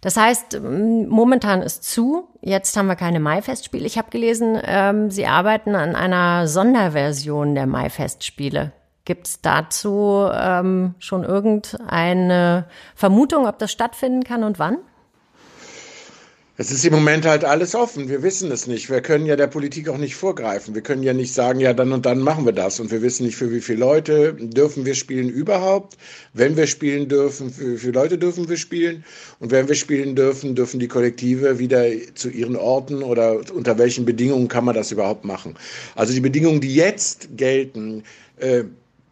Das 0.00 0.18
heißt, 0.18 0.60
momentan 0.60 1.62
ist 1.62 1.82
zu. 1.82 2.28
Jetzt 2.42 2.76
haben 2.76 2.88
wir 2.88 2.94
keine 2.94 3.20
Mai-Festspiele. 3.20 3.86
Ich 3.86 3.96
habe 3.96 4.10
gelesen, 4.10 4.60
ähm, 4.62 5.10
Sie 5.10 5.26
arbeiten 5.26 5.74
an 5.74 5.96
einer 5.96 6.46
Sonderversion 6.46 7.54
der 7.54 7.66
Mai-Festspiele. 7.66 8.72
Gibt 9.06 9.26
es 9.26 9.40
dazu 9.40 10.28
ähm, 10.30 10.94
schon 10.98 11.24
irgendeine 11.24 12.66
Vermutung, 12.94 13.46
ob 13.46 13.58
das 13.58 13.72
stattfinden 13.72 14.24
kann 14.24 14.44
und 14.44 14.58
wann? 14.58 14.76
Es 16.56 16.70
ist 16.70 16.84
im 16.84 16.92
Moment 16.92 17.26
halt 17.26 17.44
alles 17.44 17.74
offen. 17.74 18.08
Wir 18.08 18.22
wissen 18.22 18.52
es 18.52 18.68
nicht. 18.68 18.88
Wir 18.88 19.00
können 19.00 19.26
ja 19.26 19.34
der 19.34 19.48
Politik 19.48 19.88
auch 19.88 19.98
nicht 19.98 20.14
vorgreifen. 20.14 20.76
Wir 20.76 20.82
können 20.82 21.02
ja 21.02 21.12
nicht 21.12 21.34
sagen, 21.34 21.58
ja, 21.58 21.72
dann 21.72 21.92
und 21.92 22.06
dann 22.06 22.20
machen 22.20 22.44
wir 22.44 22.52
das. 22.52 22.78
Und 22.78 22.92
wir 22.92 23.02
wissen 23.02 23.26
nicht, 23.26 23.34
für 23.34 23.50
wie 23.50 23.60
viele 23.60 23.80
Leute 23.80 24.34
dürfen 24.34 24.86
wir 24.86 24.94
spielen 24.94 25.28
überhaupt. 25.28 25.96
Wenn 26.32 26.56
wir 26.56 26.68
spielen 26.68 27.08
dürfen, 27.08 27.50
für 27.50 27.72
wie 27.72 27.78
viele 27.78 27.94
Leute 27.94 28.18
dürfen 28.18 28.48
wir 28.48 28.56
spielen. 28.56 29.04
Und 29.40 29.50
wenn 29.50 29.66
wir 29.66 29.74
spielen 29.74 30.14
dürfen, 30.14 30.54
dürfen 30.54 30.78
die 30.78 30.86
Kollektive 30.86 31.58
wieder 31.58 31.86
zu 32.14 32.30
ihren 32.30 32.54
Orten 32.54 33.02
oder 33.02 33.40
unter 33.52 33.76
welchen 33.76 34.04
Bedingungen 34.04 34.46
kann 34.46 34.64
man 34.64 34.76
das 34.76 34.92
überhaupt 34.92 35.24
machen. 35.24 35.56
Also 35.96 36.12
die 36.12 36.20
Bedingungen, 36.20 36.60
die 36.60 36.76
jetzt 36.76 37.36
gelten, 37.36 38.04
äh, 38.36 38.62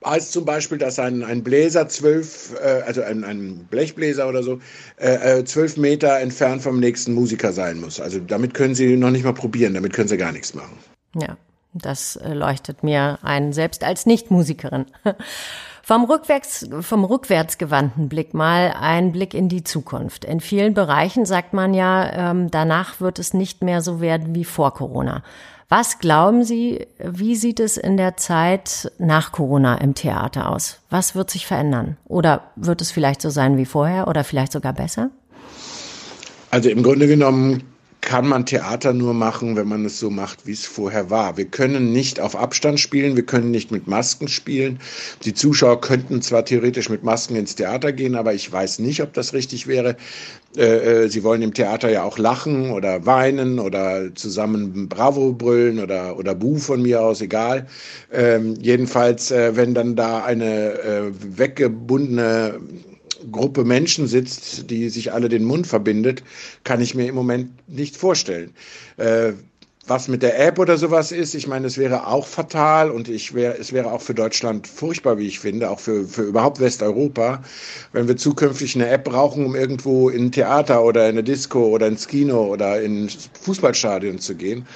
als 0.05 0.31
zum 0.31 0.45
Beispiel, 0.45 0.79
dass 0.79 0.99
ein, 0.99 1.23
ein 1.23 1.43
Bläser 1.43 1.89
zwölf, 1.89 2.55
äh, 2.63 2.83
also 2.87 3.03
ein, 3.03 3.25
ein 3.25 3.67
Blechbläser 3.71 4.29
oder 4.29 4.43
so, 4.43 4.61
äh, 4.97 5.39
äh, 5.39 5.45
zwölf 5.45 5.77
Meter 5.77 6.21
entfernt 6.21 6.63
vom 6.63 6.81
nächsten 6.81 7.13
Musiker 7.15 7.53
sein 7.53 7.81
muss. 7.81 8.01
Also 8.01 8.19
damit 8.19 8.55
können 8.55 8.75
Sie 8.75 8.97
noch 8.97 9.11
nicht 9.11 9.25
mal 9.25 9.35
probieren, 9.35 9.75
damit 9.75 9.93
können 9.93 10.09
Sie 10.09 10.17
gar 10.17 10.33
nichts 10.33 10.55
machen. 10.55 10.79
Ja, 11.15 11.37
das 11.75 12.17
äh, 12.17 12.35
leuchtet 12.35 12.83
mir 12.83 13.19
ein, 13.23 13.53
selbst 13.53 13.85
als 13.85 14.07
Nichtmusikerin. 14.07 14.87
Vom, 15.85 16.05
rückwärts, 16.05 16.69
vom 16.83 17.05
rückwärtsgewandten 17.05 18.09
Blick 18.09 18.35
mal 18.35 18.73
ein 18.81 19.11
Blick 19.11 19.35
in 19.35 19.49
die 19.49 19.65
Zukunft. 19.65 20.25
In 20.25 20.39
vielen 20.39 20.75
Bereichen 20.75 21.27
sagt 21.27 21.55
man 21.55 21.75
ja, 21.75 22.31
ähm, 22.31 22.53
danach 22.53 23.01
wird 23.01 23.19
es 23.19 23.35
nicht 23.35 23.65
mehr 23.65 23.81
so 23.81 24.01
werden 24.01 24.33
wie 24.33 24.45
vor 24.45 24.75
Corona. 24.75 25.25
Was 25.75 26.01
glauben 26.01 26.45
Sie, 26.45 26.87
wie 26.99 27.35
sieht 27.35 27.59
es 27.59 27.79
in 27.79 27.97
der 27.97 28.19
Zeit 28.19 28.93
nach 28.99 29.33
Corona 29.33 29.77
im 29.77 29.95
Theater 29.95 30.51
aus? 30.51 30.81
Was 30.91 31.15
wird 31.15 31.31
sich 31.31 31.47
verändern? 31.47 31.97
Oder 32.05 32.43
wird 32.57 32.83
es 32.83 32.91
vielleicht 32.91 33.23
so 33.23 33.31
sein 33.31 33.57
wie 33.57 33.65
vorher 33.65 34.07
oder 34.07 34.23
vielleicht 34.23 34.53
sogar 34.53 34.75
besser? 34.75 35.09
Also 36.51 36.69
im 36.69 36.83
Grunde 36.83 37.07
genommen 37.07 37.63
kann 38.13 38.29
man 38.29 38.45
Theater 38.45 38.93
nur 38.93 39.15
machen, 39.15 39.57
wenn 39.57 39.69
man 39.69 39.87
es 39.87 39.99
so 39.99 40.11
macht, 40.11 40.47
wie 40.47 40.53
es 40.53 40.67
vorher 40.67 41.09
war. 41.09 41.39
Wir 41.39 41.47
können 41.47 41.93
nicht 41.95 42.21
auf 42.21 42.37
Abstand 42.37 42.79
spielen, 42.79 43.17
wir 43.17 43.25
können 43.25 43.51
nicht 43.51 43.71
mit 43.71 43.87
Masken 43.87 44.29
spielen. 44.29 44.81
Die 45.23 45.33
Zuschauer 45.33 45.81
könnten 45.81 46.21
zwar 46.21 46.45
theoretisch 46.45 46.91
mit 46.91 47.05
Masken 47.05 47.37
ins 47.37 47.55
Theater 47.55 47.91
gehen, 47.91 48.15
aber 48.15 48.35
ich 48.35 48.53
weiß 48.53 48.81
nicht, 48.81 49.01
ob 49.01 49.15
das 49.15 49.33
richtig 49.33 49.67
wäre. 49.67 49.97
Äh, 50.59 51.05
äh, 51.05 51.09
sie 51.09 51.25
wollen 51.25 51.41
im 51.41 51.55
Theater 51.55 51.89
ja 51.89 52.03
auch 52.03 52.19
lachen 52.19 52.71
oder 52.73 53.07
weinen 53.07 53.59
oder 53.59 54.15
zusammen 54.15 54.91
Bravo 54.91 55.33
brüllen 55.33 55.81
oder, 55.81 56.19
oder 56.19 56.35
Buh 56.35 56.59
von 56.59 56.83
mir 56.83 57.01
aus, 57.01 57.23
egal. 57.23 57.67
Ähm, 58.13 58.57
jedenfalls, 58.61 59.31
äh, 59.31 59.57
wenn 59.57 59.73
dann 59.73 59.97
da 59.97 60.23
eine 60.23 60.73
äh, 60.83 61.13
weggebundene 61.39 62.61
Gruppe 63.31 63.65
Menschen 63.65 64.07
sitzt, 64.07 64.71
die 64.71 64.89
sich 64.89 65.13
alle 65.13 65.29
den 65.29 65.45
Mund 65.45 65.67
verbindet, 65.67 66.23
kann 66.65 66.81
ich 66.81 66.95
mir 66.95 67.07
im 67.07 67.15
Moment 67.15 67.51
nicht 67.69 67.97
vorstellen. 67.97 68.53
Äh, 68.97 69.33
was 69.87 70.07
mit 70.07 70.23
der 70.23 70.39
App 70.39 70.61
oder 70.61 70.79
sowas 70.79 71.11
ist, 71.11 71.35
ich 71.35 71.49
meine, 71.49 71.67
es 71.67 71.77
wäre 71.77 72.07
auch 72.07 72.27
fatal 72.27 72.91
und 72.91 73.09
ich 73.09 73.35
wäre, 73.35 73.59
es 73.59 73.73
wäre 73.73 73.91
auch 73.91 74.01
für 74.01 74.15
Deutschland 74.15 74.69
furchtbar, 74.69 75.19
wie 75.19 75.27
ich 75.27 75.41
finde, 75.41 75.71
auch 75.71 75.81
für, 75.81 76.05
für 76.05 76.23
überhaupt 76.23 76.61
Westeuropa, 76.61 77.43
wenn 77.93 78.07
wir 78.07 78.17
zukünftig 78.17 78.77
eine 78.77 78.89
App 78.89 79.05
brauchen, 79.05 79.45
um 79.45 79.57
irgendwo 79.57 80.09
in 80.09 80.27
ein 80.27 80.33
Theater 80.33 80.85
oder 80.85 81.09
in 81.09 81.17
eine 81.17 81.25
Disco 81.25 81.67
oder 81.67 81.89
ins 81.89 82.07
Kino 82.07 82.45
oder 82.45 82.81
in 82.81 83.09
Fußballstadion 83.43 84.21
zu 84.21 84.37
gehen. 84.37 84.67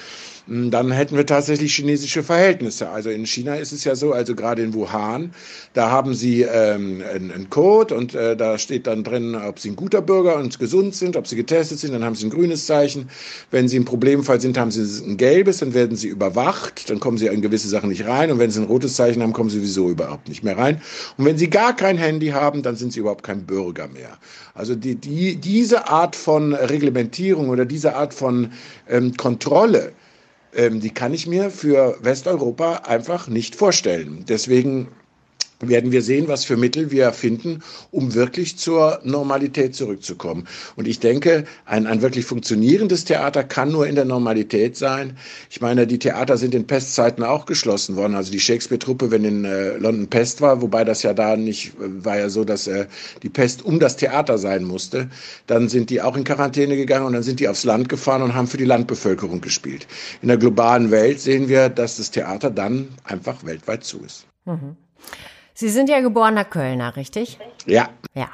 Hm, 0.49 0.71
dann 0.71 0.93
hätten 0.93 1.17
wir 1.17 1.27
tatsächlich 1.27 1.75
chinesische 1.75 2.23
Verhältnisse. 2.23 2.89
Also 2.89 3.11
in 3.11 3.27
China 3.27 3.57
ist 3.57 3.73
es 3.73 3.85
ja 3.85 3.97
so, 3.97 4.13
also 4.13 4.35
gerade 4.35 4.63
in 4.63 4.75
Wuhan, 4.75 5.33
da 5.75 5.91
haben 5.91 6.15
sie 6.15 6.43
ähm, 6.43 7.03
einen, 7.13 7.51
Code 7.51 7.95
und 7.95 8.15
äh, 8.15 8.37
da 8.37 8.59
steht 8.59 8.87
dann 8.87 9.03
drin, 9.03 9.35
ob 9.35 9.59
sie 9.59 9.71
ein 9.71 9.77
guter 9.77 10.01
Bürger 10.01 10.37
und 10.37 10.59
gesund 10.59 10.95
sind, 10.95 11.17
ob 11.17 11.27
sie 11.27 11.37
getestet 11.37 11.79
sind, 11.81 11.93
dann 11.93 12.05
haben 12.05 12.15
sie 12.15 12.27
ein 12.27 12.31
grünes 12.31 12.67
Zeichen. 12.67 13.09
Wenn 13.51 13.69
sie 13.69 13.77
im 13.77 13.85
Problemfall 13.85 14.41
sind, 14.41 14.57
haben 14.59 14.71
sie 14.71 14.83
ein 15.05 15.17
gelbes, 15.17 15.59
dann 15.59 15.75
werden 15.75 15.97
sie 15.97 16.09
überwacht, 16.09 16.89
dann 16.91 17.01
kommen 17.01 17.19
sie 17.19 17.27
in 17.27 17.43
gewisse 17.43 17.69
Sachen 17.69 17.89
nicht 17.89 18.07
rein 18.07 18.31
und 18.31 18.39
wenn 18.39 18.51
sie 18.51 18.61
ein 18.61 18.67
rotes 18.67 18.95
Zeichen 18.95 19.23
haben, 19.23 19.33
kommen 19.33 19.51
sie 19.51 19.59
sowieso 19.59 19.91
überhaupt 19.91 20.29
nicht 20.29 20.45
mehr 20.45 20.57
rein. 20.57 20.81
Und 21.17 21.25
wenn 21.25 21.39
sie 21.39 21.51
gar 21.51 21.75
kein 21.75 21.99
Handy 21.99 22.29
haben, 22.29 22.63
dann 22.63 22.77
sind 22.77 22.93
sie 22.93 23.01
überhaupt 23.01 23.25
kein 23.25 23.45
Bürger 23.45 23.89
mehr. 23.89 24.17
Also 24.55 24.75
die, 24.75 24.95
die, 24.95 25.37
diese 25.37 25.89
Art 25.89 26.17
von 26.17 26.55
Reglementierung 26.55 27.49
oder 27.49 27.65
diese 27.65 27.97
Art 27.97 28.15
von 28.15 28.53
ähm, 28.89 29.17
Kontrolle, 29.17 29.93
die 30.57 30.91
kann 30.91 31.13
ich 31.13 31.27
mir 31.27 31.51
für 31.51 31.99
Westeuropa 32.01 32.83
einfach 32.85 33.29
nicht 33.29 33.57
vorstellen. 33.57 34.25
Deswegen 34.29 34.89
werden 35.61 35.93
wir 35.93 36.03
sehen, 36.03 36.29
was 36.29 36.45
für 36.45 36.57
Mittel 36.57 36.91
wir 36.91 37.13
finden, 37.13 37.63
um 37.91 38.15
wirklich 38.15 38.59
zur 38.59 39.01
Normalität 39.05 39.75
zurückzukommen. 39.75 40.47
Und 40.77 40.87
ich 40.87 41.01
denke, 41.01 41.45
ein, 41.65 41.87
ein 41.87 42.03
wirklich 42.03 42.27
funktionierendes 42.27 43.05
Theater 43.05 43.43
kann 43.43 43.73
nur 43.73 43.87
in 43.87 43.95
der 43.95 44.05
Normalität 44.05 44.77
sein. 44.77 45.17
Ich 45.51 45.61
meine, 45.61 45.87
die 45.87 45.99
Theater 45.99 46.37
sind 46.37 46.55
in 46.55 46.67
Pestzeiten 46.67 47.25
auch 47.25 47.47
geschlossen 47.47 47.97
worden. 47.97 48.15
Also 48.15 48.31
die 48.31 48.41
Shakespeare-Truppe, 48.41 49.11
wenn 49.11 49.25
in 49.25 49.45
äh, 49.45 49.77
London 49.79 50.09
Pest 50.09 50.41
war, 50.41 50.61
wobei 50.61 50.85
das 50.85 51.03
ja 51.03 51.15
da 51.15 51.37
nicht, 51.37 51.73
war 51.79 52.19
ja 52.19 52.29
so, 52.29 52.45
dass 52.45 52.67
äh, 52.67 52.87
die 53.23 53.31
Pest 53.31 53.65
um 53.65 53.81
das 53.81 53.97
Theater 53.97 54.39
sein 54.39 54.65
musste, 54.65 55.09
dann 55.47 55.69
sind 55.69 55.91
die 55.91 56.03
auch 56.03 56.17
in 56.17 56.25
Quarantäne 56.25 56.77
gegangen 56.77 57.07
und 57.07 57.13
dann 57.15 57.23
sind 57.23 57.41
die 57.41 57.49
aufs 57.49 57.65
Land 57.65 57.89
gefahren 57.89 58.23
und 58.23 58.35
haben 58.35 58.47
für 58.47 58.59
die 58.59 58.65
Landbevölkerung 58.65 59.41
gespielt. 59.41 59.87
In 60.23 60.29
der 60.29 60.37
globalen 60.37 60.91
Welt 60.91 61.21
sehen 61.21 61.49
wir, 61.49 61.69
dass 61.69 61.97
das 61.97 62.11
Theater 62.11 62.51
dann 62.51 62.89
einfach 63.05 63.45
weltweit 63.45 63.85
zu 63.85 64.01
ist. 64.05 64.27
Mhm. 64.45 64.77
Sie 65.59 65.71
sind 65.71 65.89
ja 65.89 66.01
geborener 66.01 66.45
Kölner, 66.45 66.97
richtig? 66.97 67.39
Ja. 67.65 67.89
Ja. 68.13 68.29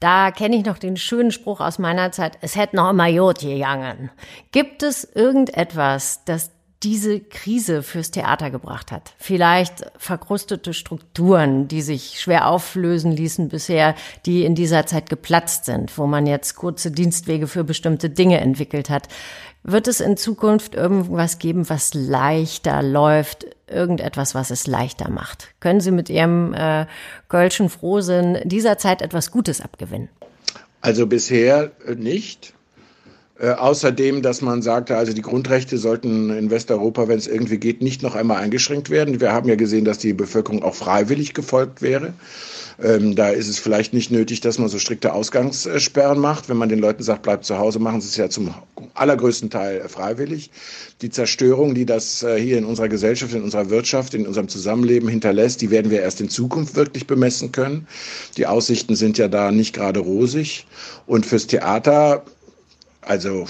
Da 0.00 0.32
kenne 0.32 0.56
ich 0.56 0.64
noch 0.64 0.76
den 0.76 0.96
schönen 0.96 1.30
Spruch 1.30 1.60
aus 1.60 1.78
meiner 1.78 2.10
Zeit, 2.10 2.36
es 2.40 2.56
hätte 2.56 2.74
noch 2.74 2.90
immer 2.90 3.06
Jod 3.06 3.38
gegangen. 3.38 4.10
Gibt 4.50 4.82
es 4.82 5.04
irgendetwas, 5.04 6.24
das 6.24 6.50
diese 6.84 7.18
Krise 7.20 7.82
fürs 7.82 8.10
Theater 8.10 8.50
gebracht 8.50 8.92
hat. 8.92 9.14
Vielleicht 9.18 9.86
verkrustete 9.96 10.74
Strukturen, 10.74 11.66
die 11.66 11.80
sich 11.80 12.20
schwer 12.20 12.48
auflösen 12.48 13.10
ließen 13.10 13.48
bisher, 13.48 13.94
die 14.26 14.44
in 14.44 14.54
dieser 14.54 14.86
Zeit 14.86 15.08
geplatzt 15.08 15.64
sind, 15.64 15.96
wo 15.96 16.06
man 16.06 16.26
jetzt 16.26 16.56
kurze 16.56 16.90
Dienstwege 16.90 17.46
für 17.46 17.64
bestimmte 17.64 18.10
Dinge 18.10 18.38
entwickelt 18.40 18.90
hat. 18.90 19.08
Wird 19.62 19.88
es 19.88 20.00
in 20.00 20.18
Zukunft 20.18 20.74
irgendwas 20.74 21.38
geben, 21.38 21.70
was 21.70 21.94
leichter 21.94 22.82
läuft, 22.82 23.46
irgendetwas, 23.66 24.34
was 24.34 24.50
es 24.50 24.66
leichter 24.66 25.10
macht? 25.10 25.48
Können 25.60 25.80
Sie 25.80 25.90
mit 25.90 26.10
Ihrem 26.10 26.52
äh, 26.52 26.84
Gölschen 27.30 27.70
Frohsinn 27.70 28.38
dieser 28.44 28.76
Zeit 28.76 29.00
etwas 29.00 29.30
Gutes 29.30 29.62
abgewinnen? 29.62 30.10
Also 30.82 31.06
bisher 31.06 31.72
nicht. 31.96 32.53
Äh, 33.38 33.50
außerdem, 33.50 34.22
dass 34.22 34.42
man 34.42 34.62
sagte, 34.62 34.96
also 34.96 35.12
die 35.12 35.22
Grundrechte 35.22 35.76
sollten 35.76 36.30
in 36.30 36.50
Westeuropa, 36.50 37.08
wenn 37.08 37.18
es 37.18 37.26
irgendwie 37.26 37.58
geht, 37.58 37.82
nicht 37.82 38.02
noch 38.02 38.14
einmal 38.14 38.36
eingeschränkt 38.36 38.90
werden. 38.90 39.20
Wir 39.20 39.32
haben 39.32 39.48
ja 39.48 39.56
gesehen, 39.56 39.84
dass 39.84 39.98
die 39.98 40.12
Bevölkerung 40.12 40.62
auch 40.62 40.74
freiwillig 40.74 41.34
gefolgt 41.34 41.82
wäre. 41.82 42.14
Ähm, 42.82 43.14
da 43.14 43.30
ist 43.30 43.48
es 43.48 43.58
vielleicht 43.58 43.92
nicht 43.92 44.10
nötig, 44.10 44.40
dass 44.40 44.58
man 44.58 44.68
so 44.68 44.78
strikte 44.78 45.12
Ausgangssperren 45.12 46.18
macht. 46.18 46.48
Wenn 46.48 46.56
man 46.56 46.68
den 46.68 46.78
Leuten 46.78 47.02
sagt, 47.02 47.22
bleibt 47.22 47.44
zu 47.44 47.58
Hause, 47.58 47.78
machen 47.78 48.00
sie 48.00 48.08
es 48.08 48.16
ja 48.16 48.28
zum 48.28 48.54
allergrößten 48.94 49.50
Teil 49.50 49.88
freiwillig. 49.88 50.50
Die 51.02 51.10
Zerstörung, 51.10 51.74
die 51.74 51.86
das 51.86 52.22
äh, 52.22 52.40
hier 52.40 52.58
in 52.58 52.64
unserer 52.64 52.88
Gesellschaft, 52.88 53.34
in 53.34 53.42
unserer 53.42 53.70
Wirtschaft, 53.70 54.14
in 54.14 54.26
unserem 54.26 54.48
Zusammenleben 54.48 55.08
hinterlässt, 55.08 55.60
die 55.60 55.70
werden 55.70 55.90
wir 55.90 56.02
erst 56.02 56.20
in 56.20 56.28
Zukunft 56.28 56.74
wirklich 56.74 57.06
bemessen 57.06 57.52
können. 57.52 57.86
Die 58.36 58.46
Aussichten 58.46 58.96
sind 58.96 59.18
ja 59.18 59.28
da 59.28 59.50
nicht 59.50 59.74
gerade 59.74 60.00
rosig. 60.00 60.66
Und 61.06 61.26
fürs 61.26 61.46
Theater, 61.46 62.24
also 63.06 63.46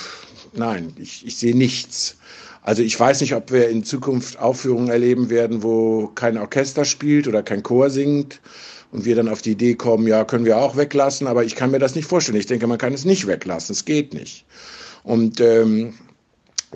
nein, 0.52 0.92
ich, 0.98 1.26
ich 1.26 1.36
sehe 1.36 1.56
nichts. 1.56 2.16
Also 2.62 2.82
ich 2.82 2.98
weiß 2.98 3.20
nicht, 3.20 3.34
ob 3.34 3.52
wir 3.52 3.68
in 3.68 3.84
Zukunft 3.84 4.38
Aufführungen 4.38 4.88
erleben 4.88 5.28
werden, 5.28 5.62
wo 5.62 6.06
kein 6.08 6.38
Orchester 6.38 6.84
spielt 6.84 7.28
oder 7.28 7.42
kein 7.42 7.62
Chor 7.62 7.90
singt 7.90 8.40
und 8.90 9.04
wir 9.04 9.16
dann 9.16 9.28
auf 9.28 9.42
die 9.42 9.52
Idee 9.52 9.74
kommen, 9.74 10.06
ja, 10.06 10.24
können 10.24 10.46
wir 10.46 10.56
auch 10.56 10.76
weglassen, 10.76 11.26
aber 11.26 11.44
ich 11.44 11.56
kann 11.56 11.70
mir 11.70 11.78
das 11.78 11.94
nicht 11.94 12.08
vorstellen. 12.08 12.38
Ich 12.38 12.46
denke, 12.46 12.66
man 12.66 12.78
kann 12.78 12.94
es 12.94 13.04
nicht 13.04 13.26
weglassen, 13.26 13.74
es 13.74 13.84
geht 13.84 14.14
nicht. 14.14 14.46
Und 15.02 15.40
ähm, 15.40 15.94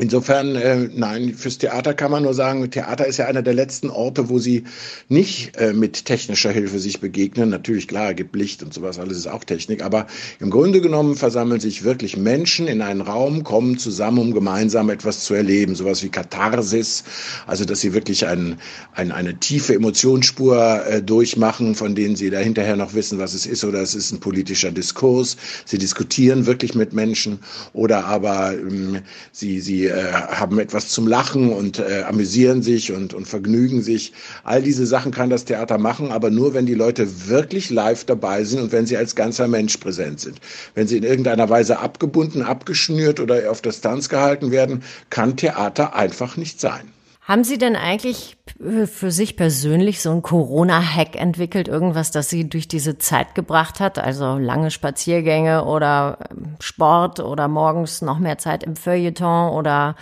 Insofern, 0.00 0.54
äh, 0.54 0.88
nein, 0.94 1.34
fürs 1.34 1.58
Theater 1.58 1.92
kann 1.92 2.12
man 2.12 2.22
nur 2.22 2.34
sagen, 2.34 2.70
Theater 2.70 3.06
ist 3.06 3.16
ja 3.16 3.26
einer 3.26 3.42
der 3.42 3.54
letzten 3.54 3.90
Orte, 3.90 4.28
wo 4.28 4.38
sie 4.38 4.62
nicht 5.08 5.56
äh, 5.56 5.72
mit 5.72 6.04
technischer 6.04 6.52
Hilfe 6.52 6.78
sich 6.78 7.00
begegnen. 7.00 7.48
Natürlich, 7.50 7.88
klar, 7.88 8.14
gibt 8.14 8.36
Licht 8.36 8.62
und 8.62 8.72
sowas, 8.72 9.00
alles 9.00 9.18
ist 9.18 9.26
auch 9.26 9.42
Technik, 9.42 9.82
aber 9.82 10.06
im 10.38 10.50
Grunde 10.50 10.80
genommen 10.80 11.16
versammeln 11.16 11.58
sich 11.58 11.82
wirklich 11.82 12.16
Menschen 12.16 12.68
in 12.68 12.80
einen 12.80 13.00
Raum, 13.00 13.42
kommen 13.42 13.76
zusammen, 13.78 14.18
um 14.18 14.34
gemeinsam 14.34 14.88
etwas 14.90 15.24
zu 15.24 15.34
erleben, 15.34 15.74
sowas 15.74 16.02
wie 16.04 16.10
Katharsis, 16.10 17.02
also 17.48 17.64
dass 17.64 17.80
sie 17.80 17.92
wirklich 17.92 18.26
ein, 18.26 18.58
ein, 18.94 19.10
eine 19.10 19.40
tiefe 19.40 19.74
Emotionsspur 19.74 20.86
äh, 20.86 21.02
durchmachen, 21.02 21.74
von 21.74 21.96
denen 21.96 22.14
sie 22.14 22.30
da 22.30 22.38
hinterher 22.38 22.76
noch 22.76 22.94
wissen, 22.94 23.18
was 23.18 23.34
es 23.34 23.46
ist, 23.46 23.64
oder 23.64 23.80
es 23.82 23.96
ist 23.96 24.12
ein 24.12 24.20
politischer 24.20 24.70
Diskurs. 24.70 25.36
Sie 25.64 25.78
diskutieren 25.78 26.46
wirklich 26.46 26.76
mit 26.76 26.92
Menschen 26.92 27.40
oder 27.72 28.04
aber 28.04 28.52
ähm, 28.52 29.00
sie, 29.32 29.58
sie 29.60 29.87
äh, 29.88 30.12
haben 30.12 30.58
etwas 30.58 30.88
zum 30.88 31.06
Lachen 31.06 31.52
und 31.52 31.78
äh, 31.78 32.02
amüsieren 32.02 32.62
sich 32.62 32.92
und, 32.92 33.14
und 33.14 33.26
vergnügen 33.26 33.82
sich. 33.82 34.12
All 34.44 34.62
diese 34.62 34.86
Sachen 34.86 35.12
kann 35.12 35.30
das 35.30 35.44
Theater 35.44 35.78
machen, 35.78 36.12
aber 36.12 36.30
nur, 36.30 36.54
wenn 36.54 36.66
die 36.66 36.74
Leute 36.74 37.28
wirklich 37.28 37.70
live 37.70 38.04
dabei 38.04 38.44
sind 38.44 38.60
und 38.60 38.72
wenn 38.72 38.86
sie 38.86 38.96
als 38.96 39.14
ganzer 39.14 39.48
Mensch 39.48 39.76
präsent 39.76 40.20
sind. 40.20 40.40
Wenn 40.74 40.86
sie 40.86 40.96
in 40.96 41.04
irgendeiner 41.04 41.48
Weise 41.48 41.78
abgebunden, 41.78 42.42
abgeschnürt 42.42 43.20
oder 43.20 43.50
auf 43.50 43.62
Distanz 43.62 44.08
gehalten 44.08 44.50
werden, 44.50 44.82
kann 45.10 45.36
Theater 45.36 45.94
einfach 45.94 46.36
nicht 46.36 46.60
sein. 46.60 46.92
Haben 47.28 47.44
Sie 47.44 47.58
denn 47.58 47.76
eigentlich 47.76 48.38
für 48.86 49.10
sich 49.10 49.36
persönlich 49.36 50.00
so 50.00 50.10
ein 50.12 50.22
Corona-Hack 50.22 51.14
entwickelt? 51.14 51.68
Irgendwas, 51.68 52.10
das 52.10 52.30
Sie 52.30 52.48
durch 52.48 52.68
diese 52.68 52.96
Zeit 52.96 53.34
gebracht 53.34 53.80
hat? 53.80 53.98
Also 53.98 54.38
lange 54.38 54.70
Spaziergänge 54.70 55.66
oder 55.66 56.30
ähm, 56.30 56.47
Sport 56.60 57.20
oder 57.20 57.48
morgens 57.48 58.02
noch 58.02 58.18
mehr 58.18 58.38
Zeit 58.38 58.62
im 58.62 58.76
Feuilleton 58.76 59.52
oder 59.52 59.94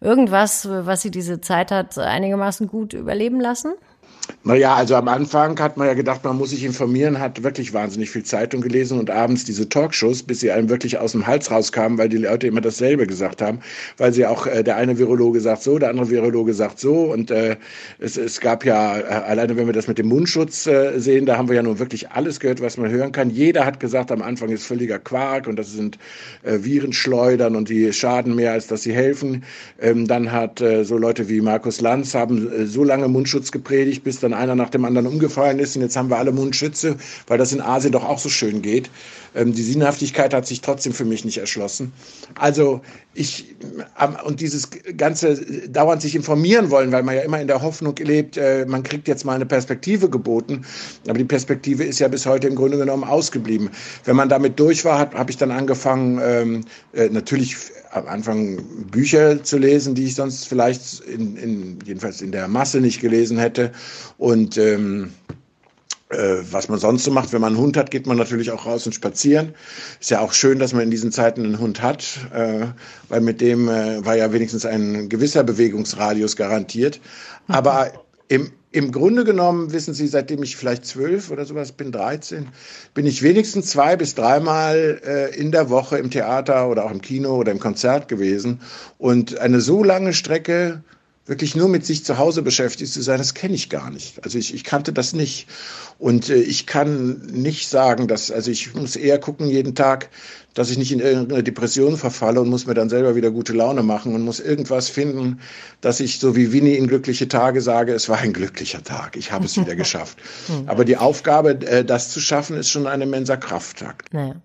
irgendwas, 0.00 0.68
was 0.68 1.02
Sie 1.02 1.10
diese 1.10 1.40
Zeit 1.40 1.70
hat 1.70 1.98
einigermaßen 1.98 2.68
gut 2.68 2.92
überleben 2.92 3.40
lassen? 3.40 3.74
Naja, 4.44 4.74
also 4.74 4.94
am 4.94 5.08
Anfang 5.08 5.58
hat 5.60 5.76
man 5.76 5.88
ja 5.88 5.94
gedacht, 5.94 6.24
man 6.24 6.38
muss 6.38 6.50
sich 6.50 6.64
informieren, 6.64 7.18
hat 7.18 7.42
wirklich 7.42 7.74
wahnsinnig 7.74 8.10
viel 8.10 8.22
Zeitung 8.22 8.60
gelesen 8.60 8.98
und 8.98 9.10
abends 9.10 9.44
diese 9.44 9.68
Talkshows, 9.68 10.22
bis 10.22 10.40
sie 10.40 10.50
einem 10.50 10.68
wirklich 10.68 10.98
aus 10.98 11.12
dem 11.12 11.26
Hals 11.26 11.50
rauskamen, 11.50 11.98
weil 11.98 12.08
die 12.08 12.18
Leute 12.18 12.46
immer 12.46 12.60
dasselbe 12.60 13.06
gesagt 13.06 13.42
haben, 13.42 13.60
weil 13.98 14.12
sie 14.12 14.26
auch, 14.26 14.46
äh, 14.46 14.62
der 14.62 14.76
eine 14.76 14.96
Virologe 14.98 15.40
sagt 15.40 15.62
so, 15.62 15.78
der 15.78 15.90
andere 15.90 16.08
Virologe 16.08 16.54
sagt 16.54 16.78
so 16.78 17.12
und 17.12 17.30
äh, 17.30 17.56
es, 17.98 18.16
es 18.16 18.40
gab 18.40 18.64
ja, 18.64 18.98
äh, 18.98 19.02
alleine 19.02 19.56
wenn 19.56 19.66
wir 19.66 19.74
das 19.74 19.88
mit 19.88 19.98
dem 19.98 20.08
Mundschutz 20.08 20.66
äh, 20.66 20.98
sehen, 20.98 21.26
da 21.26 21.36
haben 21.36 21.48
wir 21.48 21.56
ja 21.56 21.62
nun 21.62 21.78
wirklich 21.78 22.10
alles 22.10 22.40
gehört, 22.40 22.60
was 22.60 22.76
man 22.76 22.90
hören 22.90 23.12
kann. 23.12 23.30
Jeder 23.30 23.66
hat 23.66 23.80
gesagt, 23.80 24.10
am 24.12 24.22
Anfang 24.22 24.48
ist 24.50 24.64
völliger 24.64 24.98
Quark 24.98 25.46
und 25.46 25.56
das 25.56 25.72
sind 25.72 25.98
äh, 26.42 26.58
Virenschleudern 26.60 27.56
und 27.56 27.68
die 27.68 27.92
schaden 27.92 28.34
mehr, 28.34 28.52
als 28.52 28.66
dass 28.66 28.82
sie 28.82 28.92
helfen. 28.92 29.44
Ähm, 29.80 30.06
dann 30.06 30.32
hat 30.32 30.60
äh, 30.60 30.84
so 30.84 30.96
Leute 30.96 31.28
wie 31.28 31.40
Markus 31.40 31.80
Lanz 31.80 32.14
haben 32.14 32.50
äh, 32.50 32.66
so 32.66 32.84
lange 32.84 33.08
Mundschutz 33.08 33.50
gepredigt, 33.50 34.04
bis 34.04 34.17
dann 34.20 34.34
einer 34.34 34.54
nach 34.54 34.70
dem 34.70 34.84
anderen 34.84 35.06
umgefallen 35.06 35.58
ist 35.58 35.76
und 35.76 35.82
jetzt 35.82 35.96
haben 35.96 36.10
wir 36.10 36.18
alle 36.18 36.32
Mundschütze, 36.32 36.96
weil 37.26 37.38
das 37.38 37.52
in 37.52 37.60
Asien 37.60 37.92
doch 37.92 38.04
auch 38.04 38.18
so 38.18 38.28
schön 38.28 38.62
geht. 38.62 38.90
Ähm, 39.34 39.52
die 39.52 39.62
Sinnhaftigkeit 39.62 40.34
hat 40.34 40.46
sich 40.46 40.60
trotzdem 40.60 40.92
für 40.92 41.04
mich 41.04 41.24
nicht 41.24 41.38
erschlossen. 41.38 41.92
Also 42.34 42.80
ich, 43.14 43.56
ähm, 44.00 44.16
und 44.24 44.40
dieses 44.40 44.68
ganze 44.96 45.68
dauernd 45.68 46.02
sich 46.02 46.14
informieren 46.14 46.70
wollen, 46.70 46.92
weil 46.92 47.02
man 47.02 47.16
ja 47.16 47.22
immer 47.22 47.40
in 47.40 47.48
der 47.48 47.62
Hoffnung 47.62 47.94
lebt, 47.96 48.36
äh, 48.36 48.64
man 48.66 48.82
kriegt 48.82 49.08
jetzt 49.08 49.24
mal 49.24 49.34
eine 49.34 49.46
Perspektive 49.46 50.08
geboten. 50.08 50.64
Aber 51.06 51.18
die 51.18 51.24
Perspektive 51.24 51.84
ist 51.84 51.98
ja 51.98 52.08
bis 52.08 52.26
heute 52.26 52.48
im 52.48 52.54
Grunde 52.54 52.78
genommen 52.78 53.04
ausgeblieben. 53.04 53.70
Wenn 54.04 54.16
man 54.16 54.28
damit 54.28 54.58
durch 54.58 54.84
war, 54.84 54.98
habe 54.98 55.18
hab 55.18 55.30
ich 55.30 55.36
dann 55.36 55.50
angefangen, 55.50 56.20
ähm, 56.22 56.64
äh, 56.92 57.08
natürlich 57.08 57.56
am 57.92 58.06
Anfang 58.06 58.62
Bücher 58.90 59.42
zu 59.42 59.58
lesen, 59.58 59.94
die 59.94 60.04
ich 60.04 60.14
sonst 60.14 60.48
vielleicht 60.48 61.00
in, 61.00 61.36
in, 61.36 61.78
jedenfalls 61.84 62.20
in 62.20 62.32
der 62.32 62.48
Masse 62.48 62.80
nicht 62.80 63.00
gelesen 63.00 63.38
hätte. 63.38 63.72
Und 64.18 64.56
ähm, 64.56 65.12
äh, 66.10 66.38
was 66.50 66.68
man 66.68 66.78
sonst 66.78 67.04
so 67.04 67.10
macht. 67.10 67.32
Wenn 67.32 67.42
man 67.42 67.54
einen 67.54 67.62
Hund 67.62 67.76
hat, 67.76 67.90
geht 67.90 68.06
man 68.06 68.16
natürlich 68.16 68.50
auch 68.50 68.64
raus 68.64 68.86
und 68.86 68.94
spazieren. 68.94 69.54
Ist 70.00 70.10
ja 70.10 70.20
auch 70.20 70.32
schön, 70.32 70.58
dass 70.58 70.72
man 70.72 70.82
in 70.82 70.90
diesen 70.90 71.12
Zeiten 71.12 71.44
einen 71.44 71.58
Hund 71.58 71.82
hat, 71.82 72.18
äh, 72.32 72.66
weil 73.10 73.20
mit 73.20 73.42
dem 73.42 73.68
äh, 73.68 74.04
war 74.04 74.16
ja 74.16 74.32
wenigstens 74.32 74.64
ein 74.64 75.10
gewisser 75.10 75.44
Bewegungsradius 75.44 76.36
garantiert. 76.36 76.98
Aber 77.48 77.92
im, 78.28 78.52
im 78.70 78.92
Grunde 78.92 79.24
genommen, 79.24 79.72
wissen 79.72 79.94
Sie, 79.94 80.06
seitdem 80.06 80.42
ich 80.42 80.56
vielleicht 80.56 80.84
zwölf 80.84 81.30
oder 81.30 81.44
sowas 81.44 81.72
bin, 81.72 81.90
13, 81.90 82.48
bin 82.94 83.06
ich 83.06 83.22
wenigstens 83.22 83.70
zwei 83.70 83.96
bis 83.96 84.14
dreimal 84.14 85.00
äh, 85.04 85.34
in 85.34 85.50
der 85.50 85.70
Woche 85.70 85.98
im 85.98 86.10
Theater 86.10 86.68
oder 86.68 86.84
auch 86.84 86.90
im 86.90 87.00
Kino 87.00 87.36
oder 87.36 87.52
im 87.52 87.58
Konzert 87.58 88.08
gewesen. 88.08 88.60
Und 88.98 89.38
eine 89.38 89.60
so 89.60 89.82
lange 89.82 90.12
Strecke 90.12 90.82
wirklich 91.28 91.54
nur 91.54 91.68
mit 91.68 91.84
sich 91.84 92.04
zu 92.04 92.18
Hause 92.18 92.42
beschäftigt 92.42 92.92
zu 92.92 93.02
sein, 93.02 93.18
das 93.18 93.34
kenne 93.34 93.54
ich 93.54 93.68
gar 93.68 93.90
nicht. 93.90 94.24
Also 94.24 94.38
ich, 94.38 94.54
ich 94.54 94.64
kannte 94.64 94.92
das 94.92 95.12
nicht. 95.12 95.46
Und 95.98 96.30
äh, 96.30 96.36
ich 96.36 96.66
kann 96.66 97.18
nicht 97.26 97.68
sagen, 97.68 98.08
dass, 98.08 98.30
also 98.30 98.50
ich 98.50 98.74
muss 98.74 98.96
eher 98.96 99.18
gucken 99.18 99.48
jeden 99.48 99.74
Tag, 99.74 100.08
dass 100.54 100.70
ich 100.70 100.78
nicht 100.78 100.90
in 100.90 101.00
irgendeine 101.00 101.42
Depression 101.42 101.98
verfalle 101.98 102.40
und 102.40 102.48
muss 102.48 102.66
mir 102.66 102.74
dann 102.74 102.88
selber 102.88 103.14
wieder 103.14 103.30
gute 103.30 103.52
Laune 103.52 103.82
machen 103.82 104.14
und 104.14 104.22
muss 104.22 104.40
irgendwas 104.40 104.88
finden, 104.88 105.40
dass 105.82 106.00
ich 106.00 106.18
so 106.18 106.34
wie 106.34 106.52
Winnie 106.52 106.74
in 106.74 106.88
glückliche 106.88 107.28
Tage 107.28 107.60
sage, 107.60 107.92
es 107.92 108.08
war 108.08 108.18
ein 108.18 108.32
glücklicher 108.32 108.82
Tag, 108.82 109.16
ich 109.16 109.30
habe 109.30 109.44
es 109.44 109.56
wieder 109.56 109.76
geschafft. 109.76 110.18
Hm. 110.46 110.68
Aber 110.68 110.84
die 110.84 110.96
Aufgabe, 110.96 111.50
äh, 111.66 111.84
das 111.84 112.10
zu 112.10 112.20
schaffen, 112.20 112.56
ist 112.56 112.70
schon 112.70 112.86
ein 112.86 113.02
immenser 113.02 113.36
Krafttakt. 113.36 114.12
Naja. 114.12 114.36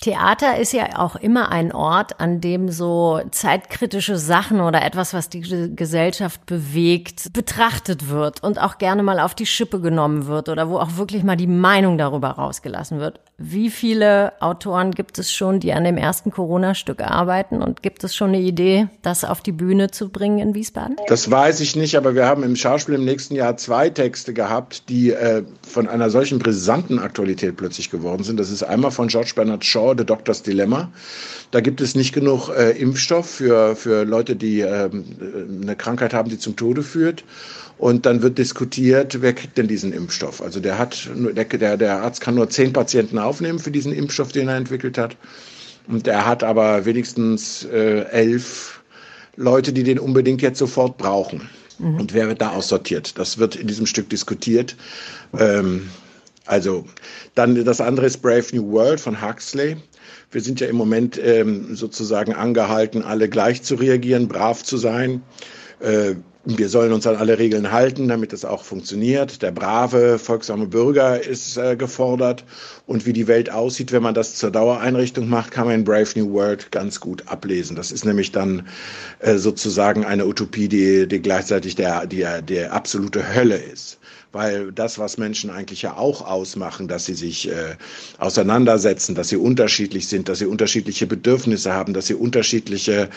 Theater 0.00 0.58
ist 0.58 0.72
ja 0.72 0.98
auch 0.98 1.16
immer 1.16 1.50
ein 1.50 1.72
Ort, 1.72 2.20
an 2.20 2.40
dem 2.40 2.70
so 2.70 3.20
zeitkritische 3.30 4.16
Sachen 4.16 4.60
oder 4.60 4.82
etwas, 4.82 5.14
was 5.14 5.28
die 5.28 5.40
Gesellschaft 5.74 6.46
bewegt, 6.46 7.32
betrachtet 7.32 8.08
wird 8.08 8.42
und 8.42 8.60
auch 8.60 8.78
gerne 8.78 9.02
mal 9.02 9.20
auf 9.20 9.34
die 9.34 9.46
Schippe 9.46 9.80
genommen 9.80 10.26
wird 10.26 10.48
oder 10.48 10.68
wo 10.68 10.78
auch 10.78 10.96
wirklich 10.96 11.22
mal 11.22 11.36
die 11.36 11.46
Meinung 11.46 11.98
darüber 11.98 12.30
rausgelassen 12.30 12.98
wird. 12.98 13.20
Wie 13.38 13.68
viele 13.68 14.32
Autoren 14.40 14.92
gibt 14.92 15.18
es 15.18 15.30
schon, 15.30 15.60
die 15.60 15.74
an 15.74 15.84
dem 15.84 15.98
ersten 15.98 16.30
Corona-Stück 16.30 17.02
arbeiten 17.02 17.60
und 17.60 17.82
gibt 17.82 18.02
es 18.02 18.16
schon 18.16 18.28
eine 18.28 18.40
Idee, 18.40 18.88
das 19.02 19.24
auf 19.24 19.42
die 19.42 19.52
Bühne 19.52 19.90
zu 19.90 20.08
bringen 20.08 20.38
in 20.38 20.54
Wiesbaden? 20.54 20.96
Das 21.08 21.30
weiß 21.30 21.60
ich 21.60 21.76
nicht, 21.76 21.96
aber 21.96 22.14
wir 22.14 22.24
haben 22.24 22.42
im 22.44 22.56
Schauspiel 22.56 22.94
im 22.94 23.04
nächsten 23.04 23.34
Jahr 23.34 23.58
zwei 23.58 23.90
Texte 23.90 24.32
gehabt, 24.32 24.88
die 24.88 25.10
äh, 25.10 25.42
von 25.68 25.86
einer 25.86 26.08
solchen 26.08 26.38
brisanten 26.38 26.98
Aktualität 26.98 27.58
plötzlich 27.58 27.90
geworden 27.90 28.24
sind. 28.24 28.40
Das 28.40 28.50
ist 28.50 28.62
einmal 28.62 28.90
von 28.90 29.08
George 29.08 29.32
Bernard 29.36 29.66
Shaw, 29.66 29.94
The 29.98 30.06
Doctor's 30.06 30.42
Dilemma. 30.42 30.90
Da 31.50 31.60
gibt 31.60 31.82
es 31.82 31.94
nicht 31.94 32.14
genug 32.14 32.48
äh, 32.48 32.70
Impfstoff 32.70 33.28
für, 33.28 33.76
für 33.76 34.04
Leute, 34.04 34.34
die 34.34 34.60
äh, 34.60 34.88
eine 34.88 35.76
Krankheit 35.76 36.14
haben, 36.14 36.30
die 36.30 36.38
zum 36.38 36.56
Tode 36.56 36.82
führt. 36.82 37.22
Und 37.78 38.06
dann 38.06 38.22
wird 38.22 38.38
diskutiert, 38.38 39.20
wer 39.20 39.34
kriegt 39.34 39.58
denn 39.58 39.68
diesen 39.68 39.92
Impfstoff? 39.92 40.40
Also 40.40 40.60
der 40.60 40.78
hat, 40.78 41.10
der, 41.14 41.76
der 41.76 42.02
Arzt 42.02 42.22
kann 42.22 42.34
nur 42.34 42.48
zehn 42.48 42.72
Patienten 42.72 43.18
aufnehmen 43.26 43.58
für 43.58 43.70
diesen 43.70 43.92
Impfstoff, 43.92 44.32
den 44.32 44.48
er 44.48 44.56
entwickelt 44.56 44.98
hat. 44.98 45.16
Und 45.88 46.06
er 46.08 46.26
hat 46.26 46.42
aber 46.42 46.84
wenigstens 46.84 47.64
äh, 47.64 48.02
elf 48.10 48.82
Leute, 49.36 49.72
die 49.72 49.82
den 49.82 49.98
unbedingt 49.98 50.42
jetzt 50.42 50.58
sofort 50.58 50.96
brauchen. 50.96 51.48
Mhm. 51.78 52.00
Und 52.00 52.14
wer 52.14 52.28
wird 52.28 52.40
da 52.40 52.50
aussortiert? 52.50 53.18
Das 53.18 53.38
wird 53.38 53.56
in 53.56 53.66
diesem 53.66 53.86
Stück 53.86 54.08
diskutiert. 54.08 54.76
Ähm, 55.38 55.88
also 56.46 56.84
dann 57.34 57.64
das 57.64 57.80
andere 57.80 58.06
ist 58.06 58.22
Brave 58.22 58.46
New 58.52 58.70
World 58.70 59.00
von 59.00 59.20
Huxley. 59.20 59.76
Wir 60.30 60.40
sind 60.40 60.60
ja 60.60 60.68
im 60.68 60.76
Moment 60.76 61.20
ähm, 61.22 61.74
sozusagen 61.74 62.34
angehalten, 62.34 63.02
alle 63.02 63.28
gleich 63.28 63.62
zu 63.62 63.74
reagieren, 63.74 64.28
brav 64.28 64.62
zu 64.62 64.76
sein. 64.76 65.22
Äh, 65.80 66.14
wir 66.46 66.68
sollen 66.68 66.92
uns 66.92 67.08
an 67.08 67.16
alle 67.16 67.38
Regeln 67.38 67.72
halten, 67.72 68.06
damit 68.06 68.32
es 68.32 68.44
auch 68.44 68.62
funktioniert. 68.62 69.42
Der 69.42 69.50
brave, 69.50 70.18
folgsame 70.18 70.66
Bürger 70.66 71.20
ist 71.20 71.56
äh, 71.56 71.74
gefordert. 71.74 72.44
Und 72.86 73.04
wie 73.04 73.12
die 73.12 73.26
Welt 73.26 73.50
aussieht, 73.50 73.90
wenn 73.90 74.04
man 74.04 74.14
das 74.14 74.36
zur 74.36 74.52
Dauereinrichtung 74.52 75.28
macht, 75.28 75.50
kann 75.50 75.66
man 75.66 75.74
in 75.74 75.84
Brave 75.84 76.08
New 76.14 76.32
World 76.32 76.70
ganz 76.70 77.00
gut 77.00 77.24
ablesen. 77.26 77.74
Das 77.74 77.90
ist 77.90 78.04
nämlich 78.04 78.30
dann 78.30 78.68
äh, 79.18 79.38
sozusagen 79.38 80.04
eine 80.04 80.24
Utopie, 80.24 80.68
die, 80.68 81.08
die 81.08 81.20
gleichzeitig 81.20 81.74
der, 81.74 82.06
die, 82.06 82.24
der 82.46 82.72
absolute 82.72 83.34
Hölle 83.34 83.56
ist 83.56 83.98
weil 84.36 84.70
das, 84.70 84.98
was 84.98 85.16
Menschen 85.16 85.48
eigentlich 85.48 85.80
ja 85.80 85.96
auch 85.96 86.20
ausmachen, 86.20 86.88
dass 86.88 87.06
sie 87.06 87.14
sich 87.14 87.48
äh, 87.48 87.76
auseinandersetzen, 88.18 89.14
dass 89.14 89.30
sie 89.30 89.38
unterschiedlich 89.38 90.08
sind, 90.08 90.28
dass 90.28 90.40
sie 90.40 90.46
unterschiedliche 90.46 91.06
Bedürfnisse 91.06 91.72
haben, 91.72 91.94
dass 91.94 92.06
sie 92.06 92.14
unterschiedliche 92.14 93.08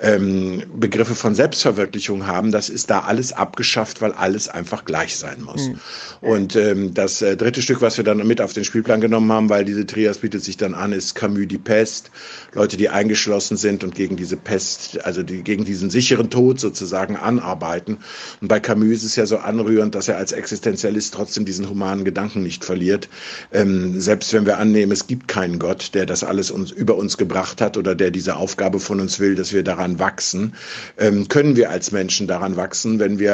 ähm, 0.00 0.62
Begriffe 0.72 1.16
von 1.16 1.34
Selbstverwirklichung 1.34 2.28
haben, 2.28 2.52
das 2.52 2.68
ist 2.68 2.90
da 2.90 3.00
alles 3.00 3.32
abgeschafft, 3.32 4.00
weil 4.00 4.12
alles 4.12 4.48
einfach 4.48 4.84
gleich 4.84 5.16
sein 5.16 5.42
muss. 5.42 5.68
Mhm. 5.68 5.78
Und 6.20 6.56
ähm, 6.56 6.94
das 6.94 7.22
äh, 7.22 7.36
dritte 7.36 7.60
Stück, 7.60 7.82
was 7.82 7.96
wir 7.96 8.04
dann 8.04 8.24
mit 8.24 8.40
auf 8.40 8.52
den 8.52 8.64
Spielplan 8.64 9.00
genommen 9.00 9.32
haben, 9.32 9.48
weil 9.48 9.64
diese 9.64 9.84
Trias 9.84 10.18
bietet 10.18 10.44
sich 10.44 10.56
dann 10.56 10.74
an, 10.74 10.92
ist 10.92 11.16
Camus 11.16 11.48
die 11.48 11.58
Pest. 11.58 12.12
Leute, 12.54 12.76
die 12.76 12.88
eingeschlossen 12.88 13.56
sind 13.56 13.82
und 13.82 13.94
gegen 13.94 14.16
diese 14.16 14.36
Pest, 14.36 15.04
also 15.04 15.22
die, 15.22 15.42
gegen 15.42 15.64
diesen 15.64 15.90
sicheren 15.90 16.30
Tod 16.30 16.60
sozusagen 16.60 17.16
anarbeiten. 17.16 17.98
Und 18.40 18.48
bei 18.48 18.60
Camus 18.60 18.98
ist 18.98 19.04
es 19.04 19.16
ja 19.16 19.26
so 19.26 19.38
anrührend, 19.38 19.94
dass 19.94 20.08
er 20.08 20.16
als 20.16 20.32
Existenz 20.32 20.67
Existenzialist 20.68 21.14
trotzdem 21.14 21.44
diesen 21.44 21.68
humanen 21.68 22.04
Gedanken 22.04 22.42
nicht 22.42 22.64
verliert. 22.64 23.08
Ähm, 23.52 24.00
selbst 24.00 24.32
wenn 24.32 24.46
wir 24.46 24.58
annehmen, 24.58 24.92
es 24.92 25.06
gibt 25.06 25.28
keinen 25.28 25.58
Gott, 25.58 25.94
der 25.94 26.06
das 26.06 26.24
alles 26.24 26.50
uns, 26.50 26.70
über 26.70 26.96
uns 26.96 27.16
gebracht 27.16 27.60
hat 27.60 27.76
oder 27.76 27.94
der 27.94 28.10
diese 28.10 28.36
Aufgabe 28.36 28.80
von 28.80 29.00
uns 29.00 29.18
will, 29.18 29.34
dass 29.34 29.52
wir 29.52 29.62
daran 29.62 29.98
wachsen, 29.98 30.54
ähm, 30.98 31.28
können 31.28 31.56
wir 31.56 31.70
als 31.70 31.92
Menschen 31.92 32.26
daran 32.26 32.56
wachsen, 32.56 32.98
wenn 32.98 33.18
wir 33.18 33.32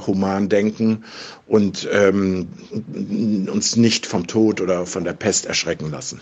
äh, 0.00 0.06
human 0.06 0.48
denken 0.48 1.04
und 1.46 1.88
ähm, 1.92 2.48
uns 3.50 3.76
nicht 3.76 4.06
vom 4.06 4.26
Tod 4.26 4.60
oder 4.60 4.86
von 4.86 5.04
der 5.04 5.12
Pest 5.12 5.46
erschrecken 5.46 5.90
lassen. 5.90 6.20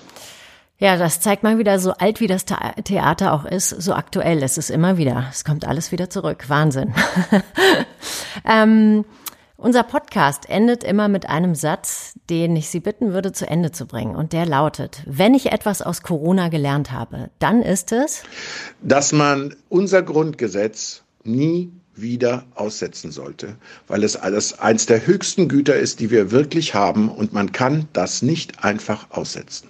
Ja, 0.78 0.96
das 0.96 1.20
zeigt 1.20 1.44
mal 1.44 1.57
wieder, 1.57 1.78
so 1.78 1.92
alt 1.92 2.20
wie 2.20 2.26
das 2.26 2.44
Theater 2.44 3.33
auch 3.33 3.44
ist, 3.44 3.70
so 3.70 3.94
aktuell 3.94 4.42
ist 4.42 4.59
es 4.59 4.70
immer 4.70 4.98
wieder. 4.98 5.28
Es 5.30 5.44
kommt 5.44 5.66
alles 5.66 5.92
wieder 5.92 6.11
zurück. 6.11 6.44
Wahnsinn. 6.48 6.92
ähm, 8.44 9.04
unser 9.56 9.82
Podcast 9.82 10.48
endet 10.48 10.84
immer 10.84 11.08
mit 11.08 11.28
einem 11.28 11.54
Satz, 11.54 12.14
den 12.28 12.56
ich 12.56 12.68
Sie 12.68 12.80
bitten 12.80 13.12
würde, 13.12 13.32
zu 13.32 13.48
Ende 13.48 13.72
zu 13.72 13.86
bringen. 13.86 14.16
Und 14.16 14.32
der 14.32 14.46
lautet, 14.46 15.02
wenn 15.06 15.34
ich 15.34 15.52
etwas 15.52 15.80
aus 15.82 16.02
Corona 16.02 16.48
gelernt 16.48 16.90
habe, 16.92 17.30
dann 17.38 17.62
ist 17.62 17.92
es, 17.92 18.24
dass 18.82 19.12
man 19.12 19.54
unser 19.68 20.02
Grundgesetz 20.02 21.02
nie 21.22 21.72
wieder 21.94 22.44
aussetzen 22.54 23.12
sollte, 23.12 23.56
weil 23.86 24.02
es 24.02 24.16
alles 24.16 24.58
eins 24.58 24.86
der 24.86 25.06
höchsten 25.06 25.48
Güter 25.48 25.76
ist, 25.76 26.00
die 26.00 26.10
wir 26.10 26.30
wirklich 26.30 26.74
haben 26.74 27.08
und 27.08 27.32
man 27.32 27.52
kann 27.52 27.88
das 27.92 28.22
nicht 28.22 28.64
einfach 28.64 29.10
aussetzen. 29.10 29.68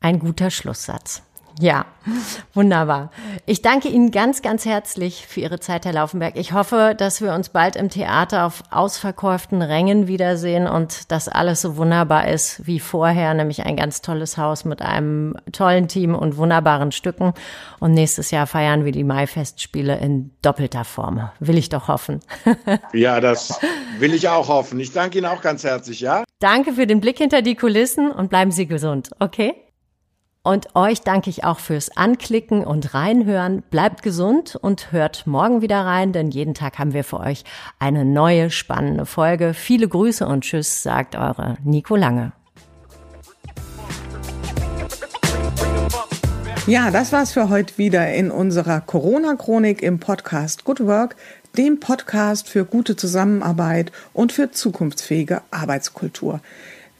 Ein 0.00 0.18
guter 0.18 0.50
Schlusssatz. 0.50 1.22
Ja, 1.60 1.84
wunderbar. 2.54 3.10
Ich 3.46 3.62
danke 3.62 3.88
Ihnen 3.88 4.10
ganz, 4.10 4.42
ganz 4.42 4.64
herzlich 4.64 5.26
für 5.26 5.40
Ihre 5.40 5.60
Zeit, 5.60 5.84
Herr 5.84 5.92
Laufenberg. 5.92 6.36
Ich 6.36 6.52
hoffe, 6.52 6.94
dass 6.96 7.20
wir 7.20 7.32
uns 7.34 7.50
bald 7.50 7.76
im 7.76 7.90
Theater 7.90 8.46
auf 8.46 8.62
ausverkauften 8.70 9.62
Rängen 9.62 10.08
wiedersehen 10.08 10.66
und 10.66 11.10
dass 11.12 11.28
alles 11.28 11.60
so 11.60 11.76
wunderbar 11.76 12.28
ist 12.28 12.66
wie 12.66 12.80
vorher, 12.80 13.34
nämlich 13.34 13.64
ein 13.64 13.76
ganz 13.76 14.00
tolles 14.00 14.38
Haus 14.38 14.64
mit 14.64 14.82
einem 14.82 15.36
tollen 15.52 15.88
Team 15.88 16.14
und 16.14 16.36
wunderbaren 16.36 16.92
Stücken. 16.92 17.34
Und 17.80 17.92
nächstes 17.92 18.30
Jahr 18.30 18.46
feiern 18.46 18.84
wir 18.84 18.92
die 18.92 19.04
Maifestspiele 19.04 19.98
in 19.98 20.30
doppelter 20.42 20.84
Form. 20.84 21.30
Will 21.38 21.58
ich 21.58 21.68
doch 21.68 21.88
hoffen. 21.88 22.20
Ja, 22.92 23.20
das 23.20 23.58
will 23.98 24.12
ich 24.12 24.28
auch 24.28 24.48
hoffen. 24.48 24.78
Ich 24.78 24.92
danke 24.92 25.18
Ihnen 25.18 25.26
auch 25.26 25.40
ganz 25.40 25.64
herzlich, 25.64 26.00
ja? 26.00 26.24
Danke 26.40 26.72
für 26.72 26.86
den 26.86 27.00
Blick 27.00 27.18
hinter 27.18 27.42
die 27.42 27.54
Kulissen 27.54 28.10
und 28.10 28.28
bleiben 28.28 28.50
Sie 28.50 28.66
gesund, 28.66 29.10
okay? 29.18 29.54
Und 30.44 30.74
euch 30.74 31.02
danke 31.02 31.30
ich 31.30 31.44
auch 31.44 31.60
fürs 31.60 31.96
Anklicken 31.96 32.64
und 32.64 32.94
Reinhören. 32.94 33.62
Bleibt 33.70 34.02
gesund 34.02 34.56
und 34.56 34.90
hört 34.90 35.24
morgen 35.24 35.62
wieder 35.62 35.84
rein, 35.84 36.12
denn 36.12 36.32
jeden 36.32 36.54
Tag 36.54 36.80
haben 36.80 36.94
wir 36.94 37.04
für 37.04 37.20
euch 37.20 37.44
eine 37.78 38.04
neue 38.04 38.50
spannende 38.50 39.06
Folge. 39.06 39.54
Viele 39.54 39.86
Grüße 39.86 40.26
und 40.26 40.42
Tschüss, 40.42 40.82
sagt 40.82 41.14
eure 41.14 41.58
Nico 41.62 41.94
Lange. 41.94 42.32
Ja, 46.66 46.90
das 46.90 47.12
war's 47.12 47.32
für 47.32 47.48
heute 47.48 47.78
wieder 47.78 48.12
in 48.12 48.32
unserer 48.32 48.80
Corona-Chronik 48.80 49.80
im 49.80 50.00
Podcast 50.00 50.64
Good 50.64 50.84
Work, 50.84 51.14
dem 51.56 51.78
Podcast 51.78 52.48
für 52.48 52.64
gute 52.64 52.96
Zusammenarbeit 52.96 53.92
und 54.12 54.32
für 54.32 54.50
zukunftsfähige 54.50 55.42
Arbeitskultur. 55.52 56.40